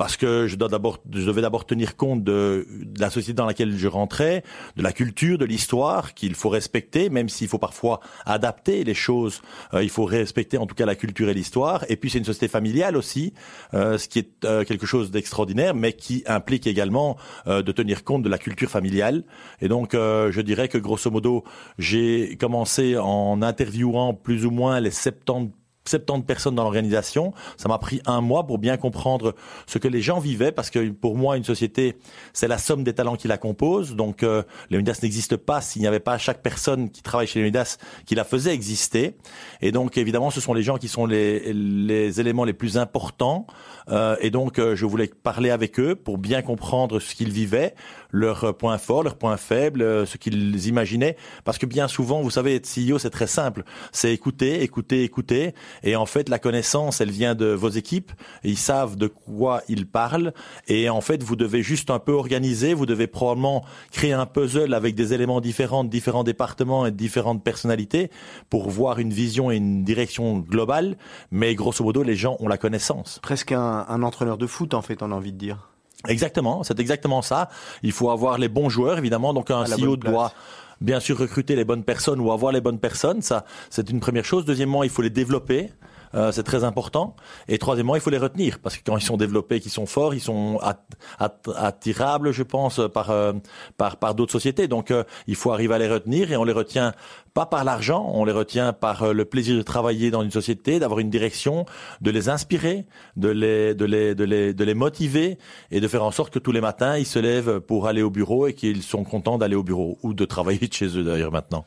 [0.00, 0.70] parce que je dois
[1.12, 2.66] je devais d'abord tenir compte de,
[2.98, 4.42] la société dans laquelle je rentrais,
[4.78, 9.42] de la culture, de l'histoire qu'il faut respecter, même s'il faut parfois adapter les choses.
[9.74, 11.84] Euh, il faut respecter en tout cas la culture et l'histoire.
[11.90, 13.34] Et puis c'est une société familiale aussi,
[13.74, 18.22] euh, ce qui est euh, quelque chose d'extraordinaire, mais qui implique également de tenir compte
[18.22, 19.24] de la culture familiale.
[19.60, 21.44] Et donc je dirais que grosso modo,
[21.78, 27.32] j'ai commencé en interviewant plus ou moins les 70 70 personnes dans l'organisation.
[27.56, 29.34] Ça m'a pris un mois pour bien comprendre
[29.66, 31.96] ce que les gens vivaient, parce que pour moi, une société,
[32.32, 33.96] c'est la somme des talents qui la composent.
[33.96, 37.78] Donc, euh, Leonidas n'existe pas s'il n'y avait pas chaque personne qui travaille chez Leonidas
[38.06, 39.16] qui la faisait exister.
[39.60, 43.46] Et donc, évidemment, ce sont les gens qui sont les, les éléments les plus importants.
[43.90, 47.74] Euh, et donc, euh, je voulais parler avec eux pour bien comprendre ce qu'ils vivaient,
[48.12, 51.16] leurs points forts, leurs points faibles, euh, ce qu'ils imaginaient.
[51.44, 53.64] Parce que bien souvent, vous savez, être CEO, c'est très simple.
[53.92, 55.54] C'est écouter, écouter, écouter.
[55.82, 58.12] Et en fait, la connaissance, elle vient de vos équipes.
[58.44, 60.32] Ils savent de quoi ils parlent.
[60.68, 62.74] Et en fait, vous devez juste un peu organiser.
[62.74, 66.96] Vous devez probablement créer un puzzle avec des éléments différents de différents départements et de
[66.96, 68.10] différentes personnalités
[68.48, 70.96] pour voir une vision et une direction globale.
[71.30, 73.18] Mais grosso modo, les gens ont la connaissance.
[73.22, 75.70] Presque un, un entraîneur de foot, en fait, on a envie de dire.
[76.08, 77.50] Exactement, c'est exactement ça.
[77.82, 79.34] Il faut avoir les bons joueurs, évidemment.
[79.34, 80.32] Donc un CEO doit
[80.80, 83.20] bien sûr recruter les bonnes personnes ou avoir les bonnes personnes.
[83.20, 84.44] Ça, c'est une première chose.
[84.44, 85.70] Deuxièmement, il faut les développer.
[86.14, 87.14] Euh, c'est très important.
[87.48, 90.14] Et troisièmement, il faut les retenir parce que quand ils sont développés, qu'ils sont forts,
[90.14, 90.84] ils sont at-
[91.18, 93.32] at- attirables, je pense, par euh,
[93.76, 94.66] par par d'autres sociétés.
[94.68, 96.92] Donc, euh, il faut arriver à les retenir et on les retient
[97.32, 100.80] pas par l'argent, on les retient par euh, le plaisir de travailler dans une société,
[100.80, 101.64] d'avoir une direction,
[102.00, 102.86] de les inspirer,
[103.16, 105.38] de les de les de les de les motiver
[105.70, 108.10] et de faire en sorte que tous les matins ils se lèvent pour aller au
[108.10, 111.30] bureau et qu'ils sont contents d'aller au bureau ou de travailler de chez eux d'ailleurs
[111.32, 111.64] maintenant.